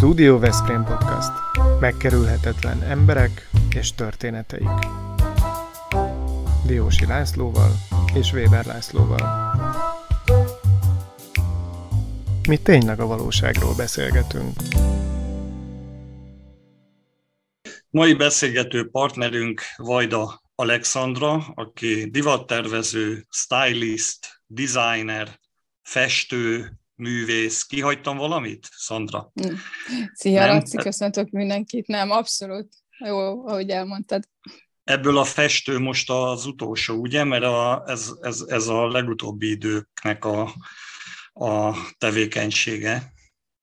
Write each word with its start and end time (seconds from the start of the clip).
Studio 0.00 0.38
Veszprém 0.38 0.84
Podcast. 0.84 1.30
Megkerülhetetlen 1.80 2.82
emberek 2.82 3.48
és 3.74 3.94
történeteik. 3.94 4.68
Diósi 6.66 7.06
Lászlóval 7.06 7.70
és 8.14 8.32
Weber 8.32 8.64
Lászlóval. 8.64 9.54
Mi 12.48 12.56
tényleg 12.56 13.00
a 13.00 13.06
valóságról 13.06 13.74
beszélgetünk. 13.74 14.52
Mai 17.90 18.14
beszélgető 18.14 18.90
partnerünk 18.90 19.60
Vajda 19.76 20.42
Alexandra, 20.54 21.52
aki 21.54 22.10
divattervező, 22.10 23.26
stylist, 23.30 24.42
designer, 24.46 25.40
festő, 25.82 26.79
művész. 27.00 27.62
Kihagytam 27.62 28.16
valamit, 28.16 28.68
Szandra? 28.76 29.32
Szia, 30.12 30.46
Nem? 30.46 30.54
Laci, 30.54 30.76
köszöntök 30.76 31.30
mindenkit. 31.30 31.86
Nem, 31.86 32.10
abszolút. 32.10 32.68
Jó, 32.98 33.46
ahogy 33.46 33.70
elmondtad. 33.70 34.28
Ebből 34.84 35.18
a 35.18 35.24
festő 35.24 35.78
most 35.78 36.10
az 36.10 36.46
utolsó, 36.46 36.94
ugye? 36.94 37.24
Mert 37.24 37.44
a, 37.44 37.84
ez, 37.86 38.10
ez, 38.20 38.44
ez 38.48 38.66
a 38.66 38.88
legutóbbi 38.88 39.50
időknek 39.50 40.24
a, 40.24 40.54
a 41.32 41.76
tevékenysége. 41.98 43.12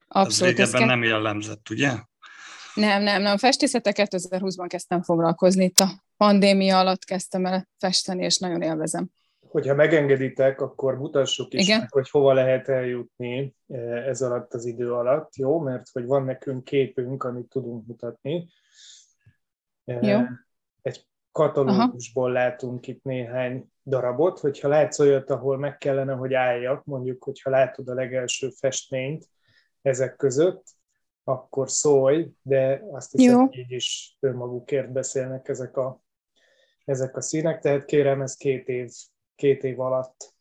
Abszolút. 0.08 0.60
Ez 0.60 0.72
régebben 0.72 0.88
nem 0.88 1.04
jellemzett, 1.04 1.70
ugye? 1.70 1.98
Nem, 2.74 3.04
nem, 3.04 3.22
nem. 3.22 3.38
Festészetek 3.38 3.96
2020-ban 3.98 4.66
kezdtem 4.68 5.04
foglalkozni. 5.04 5.64
Itt 5.64 5.80
a 5.80 6.04
pandémia 6.18 6.80
alatt 6.80 7.04
kezdtem 7.04 7.46
el 7.46 7.68
festeni, 7.78 8.24
és 8.24 8.38
nagyon 8.38 8.62
élvezem 8.62 9.10
hogyha 9.50 9.76
megengeditek, 9.76 10.62
akkor 10.62 10.98
mutassuk 10.98 11.54
is 11.54 11.68
Igen? 11.68 11.88
hogy 11.90 12.10
hova 12.10 12.34
lehet 12.34 12.70
eljutni 12.70 13.56
eh, 13.68 14.08
ez 14.08 14.22
alatt 14.22 14.54
az 14.54 14.66
idő 14.66 14.94
alatt, 14.94 15.36
jó? 15.36 15.60
Mert 15.60 15.90
hogy 15.90 16.06
van 16.06 16.24
nekünk 16.24 16.64
képünk, 16.64 17.24
amit 17.24 17.50
tudunk 17.50 17.88
mutatni. 17.88 18.50
Eh, 19.86 20.08
jó. 20.08 20.20
Egy 20.82 21.08
katalógusból 21.32 22.36
Aha. 22.36 22.44
látunk 22.44 22.88
itt 22.88 23.04
néhány 23.04 23.72
darabot, 23.84 24.40
hogyha 24.40 24.68
látsz 24.68 25.00
olyat, 25.00 25.30
ahol 25.30 25.58
meg 25.58 25.78
kellene, 25.78 26.14
hogy 26.14 26.34
álljak, 26.34 26.86
mondjuk, 26.86 27.24
hogyha 27.24 27.50
látod 27.50 27.88
a 27.88 27.94
legelső 27.94 28.50
festményt 28.50 29.30
ezek 29.82 30.16
között, 30.16 30.64
akkor 31.24 31.70
szólj, 31.70 32.32
de 32.42 32.84
azt 32.92 33.12
hiszem, 33.12 33.40
hogy 33.40 33.58
így 33.58 33.72
is 33.72 34.18
önmagukért 34.20 34.92
beszélnek 34.92 35.48
ezek 35.48 35.78
a, 35.78 36.02
ezek 36.86 37.18
a 37.18 37.22
színek, 37.22 37.60
tehát 37.60 37.86
kérem, 37.86 38.22
ez 38.22 38.36
két 38.36 38.68
év 38.68 38.90
két 39.38 39.64
év 39.64 39.80
alatt 39.80 40.34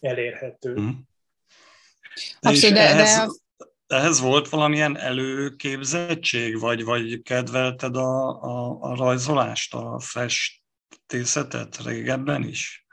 elérhető. 0.00 0.80
Mm. 0.80 0.90
Abszolút, 2.40 2.76
de, 2.76 2.88
ehhez, 2.88 3.42
de... 3.56 3.96
ehhez 3.96 4.20
volt 4.20 4.48
valamilyen 4.48 4.96
előképzettség, 4.96 6.58
vagy, 6.58 6.84
vagy 6.84 7.22
kedvelted 7.22 7.96
a, 7.96 8.42
a, 8.42 8.78
a 8.80 8.96
rajzolást, 8.96 9.74
a 9.74 9.98
festészetet 10.00 11.84
régebben 11.84 12.42
is? 12.42 12.85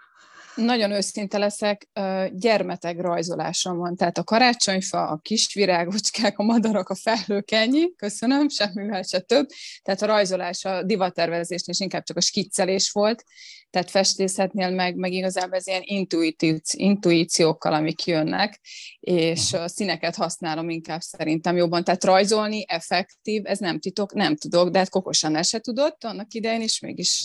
Nagyon 0.56 0.92
őszinte 0.92 1.38
leszek, 1.38 1.88
gyermeteg 2.32 3.00
rajzolásom 3.00 3.78
van, 3.78 3.96
tehát 3.96 4.18
a 4.18 4.24
karácsonyfa, 4.24 5.08
a 5.08 5.18
kisvirágocskák, 5.18 6.38
a 6.38 6.44
madarak, 6.44 6.90
a 6.90 6.96
felhők, 6.96 7.52
ennyi, 7.52 7.96
köszönöm, 7.96 8.50
semmivel 8.50 9.02
se 9.02 9.20
több. 9.20 9.48
Tehát 9.82 10.02
a 10.02 10.06
rajzolás, 10.06 10.66
a 10.66 10.84
divattervezésnél 10.84 11.76
is 11.76 11.80
inkább 11.80 12.04
csak 12.04 12.18
a 12.18 12.22
skiccelés 12.22 12.92
volt, 12.92 13.24
tehát 13.70 13.90
festészetnél 13.90 14.70
meg, 14.70 14.96
meg 14.96 15.12
igazából 15.12 15.56
ez 15.58 15.68
ilyen 15.68 15.82
intuitív, 15.84 16.58
intuíciókkal, 16.72 17.74
amik 17.74 18.06
jönnek, 18.06 18.60
és 19.00 19.54
a 19.54 19.68
színeket 19.68 20.16
használom 20.16 20.70
inkább 20.70 21.02
szerintem 21.02 21.56
jobban. 21.56 21.84
Tehát 21.84 22.04
rajzolni 22.04 22.66
effektív, 22.68 23.42
ez 23.46 23.60
nem 23.60 23.80
titok, 23.80 24.14
nem 24.14 24.36
tudok, 24.36 24.70
de 24.70 24.78
hát 24.78 24.90
kokosan 24.90 25.36
el 25.36 25.44
se 25.44 25.60
tudott 25.60 26.04
annak 26.04 26.34
idején 26.34 26.62
is, 26.62 26.80
mégis 26.80 27.24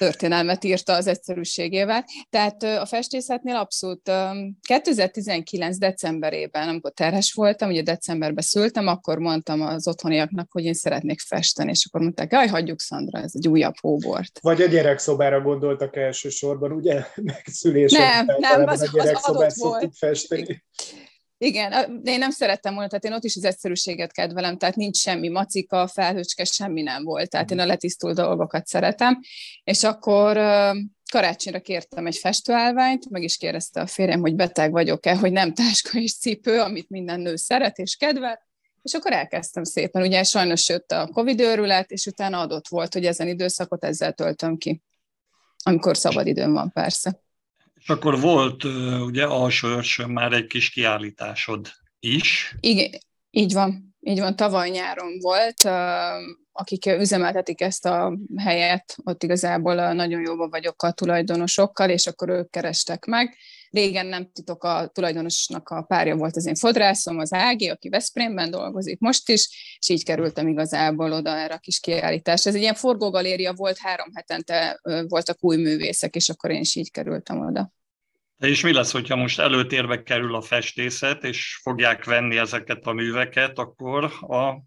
történelmet 0.00 0.64
írta 0.64 0.92
az 0.92 1.06
egyszerűségével. 1.06 2.04
Tehát 2.30 2.62
a 2.62 2.86
festészetnél 2.86 3.56
abszolút 3.56 4.10
2019. 4.60 5.78
decemberében, 5.78 6.68
amikor 6.68 6.92
terhes 6.92 7.32
voltam, 7.32 7.68
ugye 7.68 7.82
decemberben 7.82 8.44
szültem, 8.44 8.86
akkor 8.86 9.18
mondtam 9.18 9.60
az 9.60 9.88
otthoniaknak, 9.88 10.52
hogy 10.52 10.64
én 10.64 10.74
szeretnék 10.74 11.20
festeni, 11.20 11.70
és 11.70 11.86
akkor 11.88 12.00
mondták, 12.00 12.32
jaj, 12.32 12.46
hagyjuk 12.46 12.80
Szandra, 12.80 13.18
ez 13.18 13.32
egy 13.34 13.48
újabb 13.48 13.74
hóbort. 13.80 14.38
Vagy 14.42 14.62
a 14.62 14.66
gyerekszobára 14.66 15.40
gondoltak 15.40 15.96
elsősorban, 15.96 16.72
ugye, 16.72 17.04
megszülésen. 17.32 18.24
Nem, 18.24 18.36
nem, 18.38 18.68
az, 18.68 18.90
az 18.92 19.12
adott 19.22 19.54
volt. 19.54 19.90
festeni. 19.96 20.64
Igen, 21.42 22.02
de 22.02 22.10
én 22.10 22.18
nem 22.18 22.30
szerettem 22.30 22.74
volna, 22.74 22.88
tehát 22.88 23.04
én 23.04 23.12
ott 23.12 23.24
is 23.24 23.36
az 23.36 23.44
egyszerűséget 23.44 24.12
kedvelem, 24.12 24.58
tehát 24.58 24.76
nincs 24.76 24.96
semmi 24.96 25.28
macika, 25.28 25.86
felhőcske, 25.86 26.44
semmi 26.44 26.82
nem 26.82 27.04
volt, 27.04 27.30
tehát 27.30 27.50
én 27.50 27.58
a 27.58 27.66
letisztult 27.66 28.16
dolgokat 28.16 28.66
szeretem, 28.66 29.20
és 29.64 29.82
akkor 29.82 30.36
karácsonyra 31.12 31.60
kértem 31.60 32.06
egy 32.06 32.16
festőállványt, 32.16 33.10
meg 33.10 33.22
is 33.22 33.36
kérdezte 33.36 33.80
a 33.80 33.86
férjem, 33.86 34.20
hogy 34.20 34.34
beteg 34.34 34.70
vagyok-e, 34.70 35.16
hogy 35.16 35.32
nem 35.32 35.54
táska 35.54 35.98
és 35.98 36.18
cipő, 36.18 36.60
amit 36.60 36.88
minden 36.88 37.20
nő 37.20 37.36
szeret 37.36 37.78
és 37.78 37.96
kedvel, 37.96 38.40
és 38.82 38.94
akkor 38.94 39.12
elkezdtem 39.12 39.64
szépen. 39.64 40.02
Ugye 40.02 40.22
sajnos 40.22 40.68
jött 40.68 40.92
a 40.92 41.08
Covid 41.12 41.40
őrület, 41.40 41.90
és 41.90 42.06
utána 42.06 42.40
adott 42.40 42.68
volt, 42.68 42.92
hogy 42.92 43.04
ezen 43.04 43.28
időszakot 43.28 43.84
ezzel 43.84 44.12
töltöm 44.12 44.56
ki, 44.56 44.82
amikor 45.62 45.96
szabad 45.96 46.26
időm 46.26 46.52
van 46.52 46.72
persze. 46.72 47.22
És 47.82 47.88
akkor 47.88 48.20
volt 48.20 48.64
ugye 49.04 49.24
alsó 49.24 49.68
már 50.06 50.32
egy 50.32 50.46
kis 50.46 50.70
kiállításod 50.70 51.68
is. 51.98 52.54
Igen, 52.60 53.00
így 53.30 53.52
van. 53.52 53.94
Így 54.02 54.20
van, 54.20 54.36
tavaly 54.36 54.70
nyáron 54.70 55.18
volt, 55.18 55.64
akik 56.52 56.86
üzemeltetik 56.86 57.60
ezt 57.60 57.86
a 57.86 58.18
helyet, 58.36 58.96
ott 59.04 59.22
igazából 59.22 59.92
nagyon 59.92 60.20
jóban 60.20 60.50
vagyok 60.50 60.82
a 60.82 60.92
tulajdonosokkal, 60.92 61.90
és 61.90 62.06
akkor 62.06 62.28
ők 62.28 62.50
kerestek 62.50 63.04
meg. 63.04 63.36
Régen 63.70 64.06
nem 64.06 64.30
titok, 64.32 64.64
a 64.64 64.90
tulajdonosnak 64.92 65.68
a 65.68 65.82
párja 65.82 66.16
volt 66.16 66.36
az 66.36 66.46
én 66.46 66.54
fodrászom, 66.54 67.18
az 67.18 67.32
Ági, 67.32 67.68
aki 67.68 67.88
Veszprémben 67.88 68.50
dolgozik 68.50 68.98
most 68.98 69.28
is, 69.28 69.76
és 69.78 69.88
így 69.88 70.04
kerültem 70.04 70.48
igazából 70.48 71.12
oda 71.12 71.36
erre 71.36 71.54
a 71.54 71.58
kis 71.58 71.80
kiállításra. 71.80 72.50
Ez 72.50 72.56
egy 72.56 72.62
ilyen 72.62 72.74
forgógaléria 72.74 73.52
volt, 73.52 73.78
három 73.78 74.08
hetente 74.14 74.80
voltak 75.08 75.36
új 75.40 75.56
művészek, 75.56 76.14
és 76.14 76.28
akkor 76.28 76.50
én 76.50 76.60
is 76.60 76.74
így 76.74 76.90
kerültem 76.90 77.46
oda. 77.46 77.72
És 78.38 78.62
mi 78.62 78.72
lesz, 78.72 78.92
hogyha 78.92 79.16
most 79.16 79.38
előtérbe 79.38 80.02
kerül 80.02 80.34
a 80.34 80.40
festészet, 80.40 81.24
és 81.24 81.58
fogják 81.62 82.04
venni 82.04 82.36
ezeket 82.36 82.86
a 82.86 82.92
műveket, 82.92 83.58
akkor 83.58 84.04
a 84.20 84.62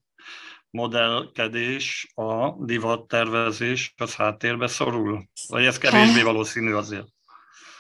modellkedés, 0.70 2.12
a 2.14 2.66
divattervezés 2.66 3.94
az 3.98 4.16
háttérbe 4.16 4.68
szorul? 4.68 5.26
Vagy 5.48 5.66
ez 5.66 5.78
kevésbé 5.78 6.22
valószínű 6.22 6.74
azért? 6.74 7.08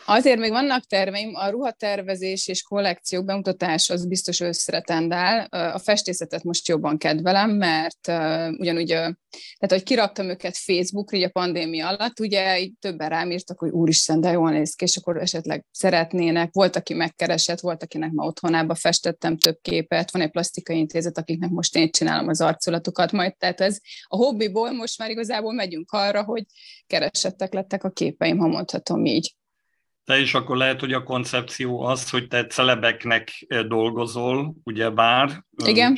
Azért 0.06 0.40
még 0.40 0.52
vannak 0.52 0.86
terveim, 0.86 1.36
a 1.36 1.50
ruhatervezés 1.50 2.48
és 2.48 2.62
kollekciók 2.62 3.26
bemutatás 3.26 3.90
az 3.90 4.08
biztos 4.08 4.42
tendál. 4.84 5.46
A 5.74 5.80
festészetet 5.80 6.44
most 6.44 6.68
jobban 6.68 6.98
kedvelem, 6.98 7.50
mert 7.50 8.08
ugyanúgy, 8.58 8.88
tehát 8.88 9.68
hogy 9.68 9.84
kiraktam 9.84 10.30
őket 10.30 10.58
Facebookra 10.58 11.18
így 11.18 11.24
a 11.24 11.30
pandémia 11.30 11.88
alatt, 11.88 12.20
ugye 12.20 12.60
így 12.60 12.74
többen 12.80 13.10
rám 13.10 13.32
írtak, 13.32 13.60
hogy 13.60 13.70
úristen, 13.70 14.22
de 14.22 14.32
jól 14.32 14.52
néz 14.52 14.74
ki, 14.74 14.84
és 14.84 14.98
akkor 14.98 15.18
esetleg 15.18 15.66
szeretnének. 15.72 16.50
Volt, 16.54 16.76
aki 16.76 16.94
megkeresett, 16.94 17.60
volt, 17.60 17.84
akinek 17.84 18.12
ma 18.12 18.26
otthonába 18.26 18.76
festettem 18.76 19.38
több 19.38 19.58
képet, 19.62 20.12
van 20.12 20.22
egy 20.22 20.32
plastikai 20.32 20.78
intézet, 20.78 21.18
akiknek 21.18 21.50
most 21.50 21.76
én 21.76 21.92
csinálom 21.92 22.28
az 22.28 22.42
arculatukat 22.42 23.12
majd, 23.12 23.38
tehát 23.38 23.62
ez 23.62 23.78
a 24.04 24.16
hobbiból 24.16 24.72
most 24.72 24.98
már 24.98 25.10
igazából 25.10 25.54
megyünk 25.54 25.92
arra, 25.92 26.24
hogy 26.24 26.44
keresettek 26.88 27.54
lettek 27.54 27.84
a 27.84 27.90
képeim, 27.90 28.38
ha 28.38 28.48
mondhatom 28.48 29.06
így. 29.06 29.36
Te 30.06 30.20
is 30.20 30.34
akkor 30.34 30.58
lehet, 30.58 30.80
hogy 30.80 30.94
a 30.94 31.04
koncepció 31.04 31.82
az, 31.82 32.10
hogy 32.10 32.28
te 32.28 32.46
celebeknek 32.46 33.46
dolgozol, 33.68 34.56
ugye 34.64 34.90
bár. 34.90 35.44
Igen. 35.66 35.98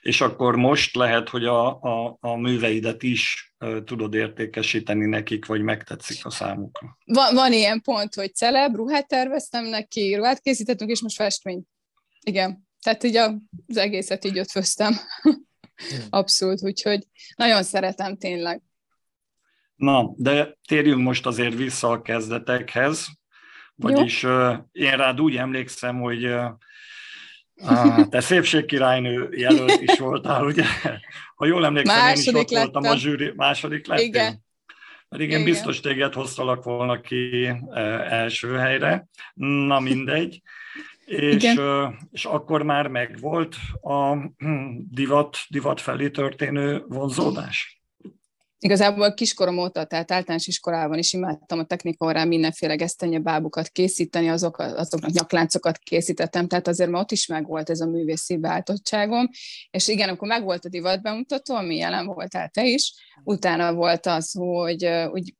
És 0.00 0.20
akkor 0.20 0.56
most 0.56 0.96
lehet, 0.96 1.28
hogy 1.28 1.44
a, 1.44 1.80
a, 1.80 2.16
a 2.20 2.36
műveidet 2.36 3.02
is 3.02 3.54
tudod 3.84 4.14
értékesíteni 4.14 5.06
nekik, 5.06 5.46
vagy 5.46 5.62
megtetszik 5.62 6.24
a 6.24 6.30
számukra. 6.30 6.98
Van, 7.04 7.34
van 7.34 7.52
ilyen 7.52 7.80
pont, 7.80 8.14
hogy 8.14 8.34
celeb, 8.34 8.74
ruhát 8.74 9.08
terveztem 9.08 9.64
neki, 9.64 10.14
ruhát 10.14 10.40
készítettünk, 10.40 10.90
és 10.90 11.02
most 11.02 11.16
festmény. 11.16 11.62
Igen. 12.20 12.68
Tehát 12.82 13.02
így 13.02 13.16
az 13.16 13.76
egészet 13.76 14.24
így 14.24 14.38
ötvöztem. 14.38 14.94
Abszolút, 16.10 16.62
úgyhogy 16.62 17.06
nagyon 17.36 17.62
szeretem 17.62 18.16
tényleg. 18.16 18.62
Na, 19.82 20.12
de 20.16 20.58
térjünk 20.68 21.02
most 21.02 21.26
azért 21.26 21.54
vissza 21.54 21.90
a 21.90 22.02
kezdetekhez, 22.02 23.08
vagyis 23.74 24.22
Jó. 24.22 24.50
én 24.72 24.96
rád 24.96 25.20
úgy 25.20 25.36
emlékszem, 25.36 26.00
hogy 26.00 26.34
te 28.10 28.20
szépségkirálynő 28.20 29.28
jelölt 29.30 29.80
is 29.80 29.98
voltál, 29.98 30.44
ugye? 30.44 30.64
Ha 31.36 31.46
jól 31.46 31.64
emlékszem, 31.64 31.96
második 31.96 32.26
én 32.26 32.34
is 32.34 32.40
ott 32.40 32.50
lettem. 32.50 32.72
voltam 32.72 32.92
a 32.92 32.96
zsűri, 32.96 33.32
második 33.36 33.86
lettél. 33.86 34.04
Igen. 34.04 34.44
Pedig 35.08 35.30
én 35.30 35.40
Igen. 35.40 35.50
biztos 35.50 35.80
téged 35.80 36.12
hoztalak 36.12 36.64
volna 36.64 37.00
ki 37.00 37.52
első 38.08 38.56
helyre. 38.56 39.06
Na 39.34 39.80
mindegy. 39.80 40.42
és, 41.04 41.54
és 42.10 42.24
akkor 42.24 42.62
már 42.62 42.88
megvolt 42.88 43.56
a 43.80 44.12
hm, 44.36 44.76
divat, 44.90 45.38
divat 45.48 45.80
felé 45.80 46.10
történő 46.10 46.84
vonzódás? 46.88 47.81
Igazából 48.64 49.14
kiskorom 49.14 49.58
óta, 49.58 49.84
tehát 49.84 50.12
általános 50.12 50.46
iskolában 50.46 50.98
is 50.98 51.12
imádtam 51.12 51.58
a 51.58 51.64
technikorán 51.64 52.28
mindenféle 52.28 52.74
gesztenye 52.74 53.18
bábukat 53.18 53.68
készíteni, 53.68 54.28
azok, 54.28 54.58
azoknak 54.58 55.10
nyakláncokat 55.10 55.78
készítettem, 55.78 56.48
tehát 56.48 56.68
azért 56.68 56.90
már 56.90 57.02
ott 57.02 57.10
is 57.10 57.26
megvolt 57.26 57.70
ez 57.70 57.80
a 57.80 57.86
művészi 57.86 58.36
beálltottságom, 58.36 59.28
és 59.70 59.88
igen, 59.88 60.08
akkor 60.08 60.28
megvolt 60.28 60.64
a 60.64 60.68
divat 60.68 61.02
bemutató, 61.02 61.54
ami 61.54 61.76
jelen 61.76 62.06
voltál 62.06 62.48
te 62.48 62.66
is, 62.66 62.94
utána 63.24 63.74
volt 63.74 64.06
az, 64.06 64.32
hogy 64.32 64.88
úgy 65.12 65.34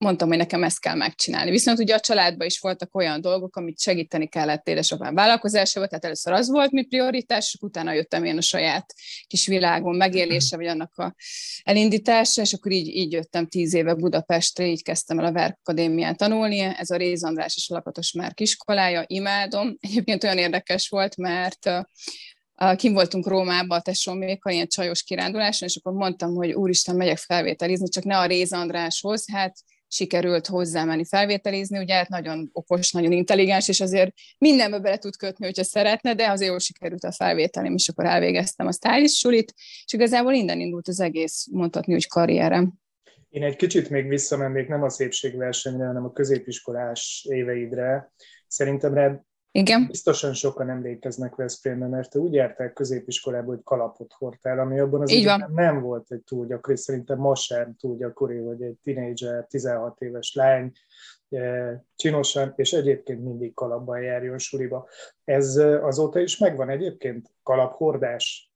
mondtam, 0.00 0.28
hogy 0.28 0.36
nekem 0.36 0.62
ezt 0.62 0.80
kell 0.80 0.94
megcsinálni. 0.94 1.50
Viszont 1.50 1.78
ugye 1.78 1.94
a 1.94 2.00
családban 2.00 2.46
is 2.46 2.58
voltak 2.58 2.94
olyan 2.94 3.20
dolgok, 3.20 3.56
amit 3.56 3.80
segíteni 3.80 4.28
kellett 4.28 4.68
édesapám 4.68 5.14
vállalkozásával, 5.14 5.88
tehát 5.88 6.04
először 6.04 6.32
az 6.32 6.48
volt 6.48 6.70
mi 6.70 6.82
prioritás, 6.82 7.52
és 7.54 7.60
utána 7.60 7.92
jöttem 7.92 8.24
én 8.24 8.36
a 8.36 8.40
saját 8.40 8.94
kis 9.26 9.46
világom 9.46 9.96
megélése, 9.96 10.56
vagy 10.56 10.66
annak 10.66 10.98
a 10.98 11.14
elindítása, 11.62 12.42
és 12.42 12.52
akkor 12.52 12.72
így, 12.72 12.86
így 12.86 13.12
jöttem 13.12 13.46
tíz 13.46 13.74
éve 13.74 13.94
Budapestre, 13.94 14.66
így 14.66 14.82
kezdtem 14.82 15.18
el 15.18 15.24
a 15.24 15.32
Verk 15.32 15.58
Akadémián 15.62 16.16
tanulni, 16.16 16.58
ez 16.58 16.90
a 16.90 16.96
Réz 16.96 17.24
András 17.24 17.56
és 17.56 17.68
Lakatos 17.68 18.12
Márk 18.12 18.40
iskolája, 18.40 19.04
imádom. 19.06 19.76
Egyébként 19.80 20.24
olyan 20.24 20.38
érdekes 20.38 20.88
volt, 20.88 21.16
mert 21.16 21.70
kim 22.76 22.92
voltunk 22.92 23.26
Rómában 23.26 23.78
a 23.78 23.82
tesómékkal, 23.82 24.52
ilyen 24.52 24.68
csajos 24.68 25.02
kiránduláson, 25.02 25.68
és 25.68 25.76
akkor 25.76 25.92
mondtam, 25.92 26.34
hogy 26.34 26.52
úristen, 26.52 26.96
megyek 26.96 27.18
felvételizni, 27.18 27.88
csak 27.88 28.04
ne 28.04 28.18
a 28.18 28.26
Réz 28.26 28.52
Andráshoz, 28.52 29.30
hát 29.32 29.56
sikerült 29.92 30.46
hozzámenni 30.46 31.04
felvételizni, 31.04 31.78
ugye 31.78 31.94
hát 31.94 32.08
nagyon 32.08 32.50
okos, 32.52 32.92
nagyon 32.92 33.12
intelligens, 33.12 33.68
és 33.68 33.80
azért 33.80 34.12
mindenbe 34.38 34.78
bele 34.78 34.98
tud 34.98 35.16
kötni, 35.16 35.44
hogyha 35.44 35.64
szeretne, 35.64 36.14
de 36.14 36.30
azért 36.30 36.50
jól 36.50 36.58
sikerült 36.58 37.04
a 37.04 37.12
felvételim, 37.12 37.74
és 37.74 37.88
akkor 37.88 38.04
elvégeztem 38.04 38.66
a 38.66 38.72
stylist 38.72 39.16
sulit, 39.16 39.54
és 39.84 39.92
igazából 39.92 40.32
innen 40.32 40.60
indult 40.60 40.88
az 40.88 41.00
egész, 41.00 41.46
mondhatni, 41.50 41.92
hogy 41.92 42.08
karrierem. 42.08 42.72
Én 43.28 43.42
egy 43.42 43.56
kicsit 43.56 43.90
még 43.90 44.08
visszamennék 44.08 44.68
nem 44.68 44.82
a 44.82 44.88
szépségversenyre, 44.88 45.86
hanem 45.86 46.04
a 46.04 46.12
középiskolás 46.12 47.26
éveidre. 47.28 48.12
Szerintem 48.46 48.94
igen. 49.52 49.86
Biztosan 49.86 50.34
sokan 50.34 50.70
emlékeznek 50.70 51.34
Veszprémbe, 51.34 51.86
mert 51.86 52.16
úgy 52.16 52.32
jártál 52.32 52.72
középiskolába, 52.72 53.46
hogy 53.46 53.60
kalapot 53.64 54.12
hordtál, 54.12 54.58
ami 54.58 54.78
abban 54.78 55.00
az 55.00 55.10
időben 55.10 55.50
nem 55.54 55.80
volt 55.80 56.10
egy 56.10 56.22
túl 56.22 56.46
gyakori, 56.46 56.76
szerintem 56.76 57.18
ma 57.18 57.34
sem 57.34 57.76
túl 57.76 57.96
gyakori, 57.96 58.38
hogy 58.38 58.62
egy 58.62 58.78
tinédzser, 58.82 59.46
16 59.46 60.00
éves 60.00 60.34
lány 60.34 60.72
e, 61.30 61.84
csinosan, 61.96 62.52
és 62.56 62.72
egyébként 62.72 63.24
mindig 63.24 63.54
kalapban 63.54 64.02
járjon 64.02 64.38
suliba. 64.38 64.88
Ez 65.24 65.56
e, 65.56 65.84
azóta 65.84 66.20
is 66.20 66.38
megvan 66.38 66.68
egyébként 66.68 67.30
kalaphordás? 67.42 68.52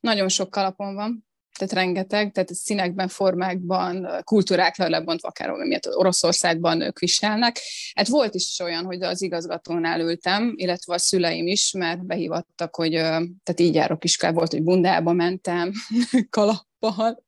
Nagyon 0.00 0.28
sok 0.28 0.50
kalapon 0.50 0.94
van 0.94 1.26
tehát 1.56 1.72
rengeteg, 1.72 2.32
tehát 2.32 2.54
színekben, 2.54 3.08
formákban, 3.08 4.08
kultúrákra 4.24 4.88
lebontva, 4.88 5.28
akár 5.28 5.50
miért 5.50 5.86
Oroszországban 5.86 6.80
ők 6.80 6.98
viselnek. 6.98 7.60
Hát 7.94 8.08
volt 8.08 8.34
is 8.34 8.58
olyan, 8.58 8.84
hogy 8.84 9.02
az 9.02 9.22
igazgatónál 9.22 10.00
ültem, 10.00 10.52
illetve 10.56 10.94
a 10.94 10.98
szüleim 10.98 11.46
is, 11.46 11.72
mert 11.72 12.06
behívattak, 12.06 12.76
hogy 12.76 12.90
tehát 12.92 13.60
így 13.60 13.74
járok 13.74 13.98
kell 14.18 14.32
volt, 14.32 14.50
hogy 14.50 14.62
bundába 14.62 15.12
mentem, 15.12 15.72
kalappal, 16.30 17.24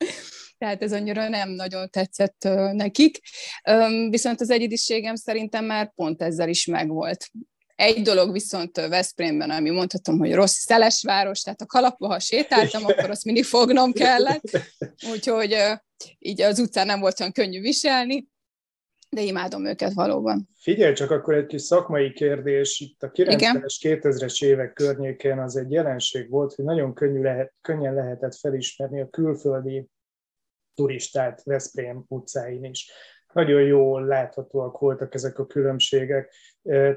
tehát 0.59 0.83
ez 0.83 0.93
annyira 0.93 1.29
nem 1.29 1.51
nagyon 1.51 1.91
tetszett 1.91 2.49
nekik. 2.73 3.19
Viszont 4.11 4.41
az 4.41 4.51
egyediségem 4.51 5.15
szerintem 5.15 5.65
már 5.65 5.95
pont 5.95 6.23
ezzel 6.23 6.49
is 6.49 6.67
megvolt. 6.67 7.31
Egy 7.79 8.03
dolog 8.03 8.33
viszont 8.33 8.77
Veszprémben, 8.77 9.51
ami 9.51 9.71
mondhatom, 9.71 10.19
hogy 10.19 10.35
rossz 10.35 10.57
szeles 10.57 11.03
város, 11.03 11.41
tehát 11.41 11.61
a 11.61 11.67
kalapba, 11.67 12.07
ha 12.07 12.19
sétáltam, 12.19 12.85
akkor 12.85 13.11
azt 13.11 13.25
mindig 13.25 13.45
fognom 13.45 13.93
kellett, 13.93 14.43
úgyhogy 15.13 15.57
így 16.19 16.43
az 16.43 16.59
utcán 16.59 16.87
nem 16.87 17.01
volt 17.01 17.21
olyan 17.21 17.33
könnyű 17.33 17.61
viselni, 17.61 18.29
de 19.11 19.21
imádom 19.21 19.67
őket 19.67 19.93
valóban. 19.93 20.49
Figyelj 20.61 20.93
csak, 20.93 21.11
akkor 21.11 21.35
egy 21.35 21.47
kis 21.47 21.63
szakmai 21.63 22.13
kérdés. 22.13 22.81
Itt 22.81 23.03
a 23.03 23.11
90-es, 23.11 23.75
2000-es 23.81 24.45
évek 24.45 24.73
környékén 24.73 25.39
az 25.39 25.57
egy 25.57 25.71
jelenség 25.71 26.31
volt, 26.31 26.55
hogy 26.55 26.65
nagyon 26.65 26.95
könnyű 26.95 27.23
lehet, 27.23 27.55
könnyen 27.61 27.95
lehetett 27.95 28.37
felismerni 28.37 29.01
a 29.01 29.09
külföldi 29.09 29.89
turistát 30.75 31.43
Veszprém 31.45 32.05
utcáin 32.09 32.65
is 32.65 32.91
nagyon 33.33 33.63
jól 33.63 34.05
láthatóak 34.05 34.79
voltak 34.79 35.15
ezek 35.15 35.39
a 35.39 35.47
különbségek. 35.47 36.35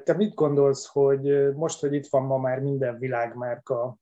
Te 0.04 0.14
mit 0.18 0.34
gondolsz, 0.34 0.86
hogy 0.86 1.54
most, 1.54 1.80
hogy 1.80 1.94
itt 1.94 2.08
van 2.08 2.24
ma 2.24 2.38
már 2.38 2.60
minden 2.60 2.98
világmárka 3.00 3.98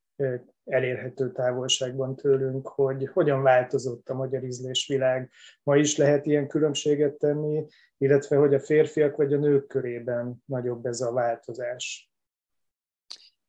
elérhető 0.66 1.32
távolságban 1.32 2.16
tőlünk, 2.16 2.68
hogy 2.68 3.10
hogyan 3.14 3.42
változott 3.42 4.10
a 4.10 4.14
magyar 4.14 4.44
ízlésvilág. 4.44 5.32
Ma 5.64 5.78
is 5.78 5.98
lehet 5.98 6.26
ilyen 6.26 6.48
különbséget 6.48 7.14
tenni, 7.14 7.66
illetve 7.98 8.36
hogy 8.36 8.54
a 8.54 8.60
férfiak 8.60 9.16
vagy 9.16 9.34
a 9.34 9.38
nők 9.38 9.68
körében 9.68 10.44
nagyobb 10.46 10.86
ez 10.86 11.02
a 11.02 11.12
változás. 11.12 12.12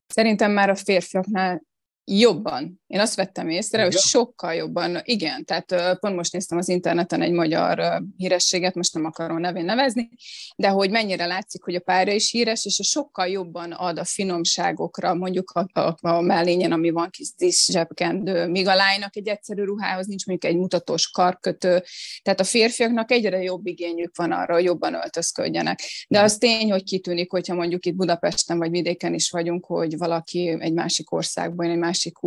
Szerintem 0.06 0.52
már 0.52 0.70
a 0.70 0.74
férfiaknál 0.74 1.62
jobban. 2.04 2.79
Én 2.90 3.00
azt 3.00 3.14
vettem 3.14 3.48
észre, 3.48 3.82
hogy 3.82 3.92
sokkal 3.92 4.54
jobban, 4.54 5.00
igen, 5.02 5.44
tehát 5.44 5.98
pont 5.98 6.16
most 6.16 6.32
néztem 6.32 6.58
az 6.58 6.68
interneten 6.68 7.22
egy 7.22 7.32
magyar 7.32 8.02
hírességet, 8.16 8.74
most 8.74 8.94
nem 8.94 9.04
akarom 9.04 9.38
nevén 9.38 9.64
nevezni, 9.64 10.10
de 10.56 10.68
hogy 10.68 10.90
mennyire 10.90 11.26
látszik, 11.26 11.62
hogy 11.62 11.74
a 11.74 11.80
párja 11.80 12.14
is 12.14 12.30
híres, 12.30 12.64
és 12.64 12.80
sokkal 12.82 13.26
jobban 13.26 13.72
ad 13.72 13.98
a 13.98 14.04
finomságokra, 14.04 15.14
mondjuk 15.14 15.50
a, 15.50 15.80
a, 15.80 15.96
a 16.00 16.20
mellényen, 16.20 16.72
ami 16.72 16.90
van 16.90 17.10
kis 17.10 17.28
dísz 17.36 17.70
zsebkendő, 17.70 18.46
míg 18.46 18.66
a 18.66 18.74
lánynak 18.74 19.16
egy 19.16 19.28
egyszerű 19.28 19.62
ruhához 19.62 20.06
nincs 20.06 20.26
mondjuk 20.26 20.52
egy 20.52 20.58
mutatós 20.58 21.10
karkötő, 21.10 21.82
tehát 22.22 22.40
a 22.40 22.44
férfiaknak 22.44 23.10
egyre 23.10 23.42
jobb 23.42 23.66
igényük 23.66 24.16
van 24.16 24.32
arra, 24.32 24.54
hogy 24.54 24.64
jobban 24.64 24.94
öltözködjenek. 24.94 25.80
De 26.08 26.20
az 26.20 26.38
tény, 26.38 26.70
hogy 26.70 26.84
kitűnik, 26.84 27.30
hogyha 27.30 27.54
mondjuk 27.54 27.86
itt 27.86 27.96
Budapesten 27.96 28.58
vagy 28.58 28.70
vidéken 28.70 29.14
is 29.14 29.30
vagyunk, 29.30 29.64
hogy 29.64 29.98
valaki 29.98 30.56
egy 30.60 30.72
másik 30.72 31.12
országban, 31.12 31.70
egy 31.70 31.78
másik 31.78 31.98
másik 32.00 32.22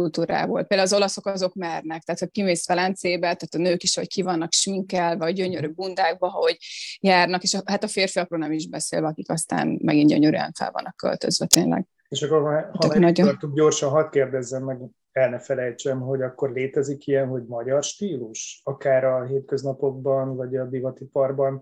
kultúrából. 0.54 0.64
Például 0.64 0.90
az 0.90 0.94
olaszok 0.94 1.26
azok 1.26 1.54
mernek, 1.54 2.04
tehát 2.04 2.22
ha 2.22 2.28
kimész 2.28 2.68
Velencébe, 2.68 3.22
tehát 3.22 3.54
a 3.54 3.58
nők 3.58 3.84
is, 3.84 3.96
hogy 3.96 4.08
ki 4.08 4.22
vannak 4.22 4.52
sminkelve, 4.52 5.26
vagy 5.26 5.34
gyönyörű 5.34 5.68
bundákba, 5.68 6.30
hogy 6.30 6.58
járnak, 7.00 7.44
és 7.44 7.54
a, 7.54 7.62
hát 7.66 7.84
a 7.84 7.88
férfiakról 7.88 8.40
nem 8.40 8.52
is 8.52 8.70
beszélve, 8.70 9.08
akik 9.08 9.30
aztán 9.30 9.80
megint 9.84 10.10
gyönyörűen 10.10 10.52
fel 10.58 10.72
vannak 10.72 10.96
költözve 10.96 11.46
tényleg. 11.46 11.88
És 12.10 12.22
akkor, 12.22 12.42
ha, 12.42 12.88
ha 12.88 13.00
nagyon... 13.00 13.38
gyorsan, 13.54 13.90
hadd 13.90 14.10
kérdezzem 14.10 14.64
meg, 14.64 14.78
el 15.12 15.30
ne 15.30 15.40
felejtsem, 15.40 16.00
hogy 16.00 16.22
akkor 16.22 16.52
létezik 16.52 17.08
ilyen, 17.08 17.28
hogy 17.28 17.44
magyar 17.46 17.84
stílus, 17.84 18.62
akár 18.64 19.04
a 19.04 19.26
hétköznapokban, 19.26 20.36
vagy 20.36 20.56
a 20.56 20.66
divatiparban 20.66 21.62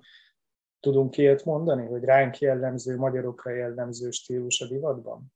tudunk 0.79 1.17
ilyet 1.17 1.45
mondani, 1.45 1.85
hogy 1.85 2.03
ránk 2.03 2.39
jellemző, 2.39 2.97
magyarokra 2.97 3.51
jellemző 3.51 4.11
stílus 4.11 4.61
a 4.61 4.67
divatban? 4.67 5.33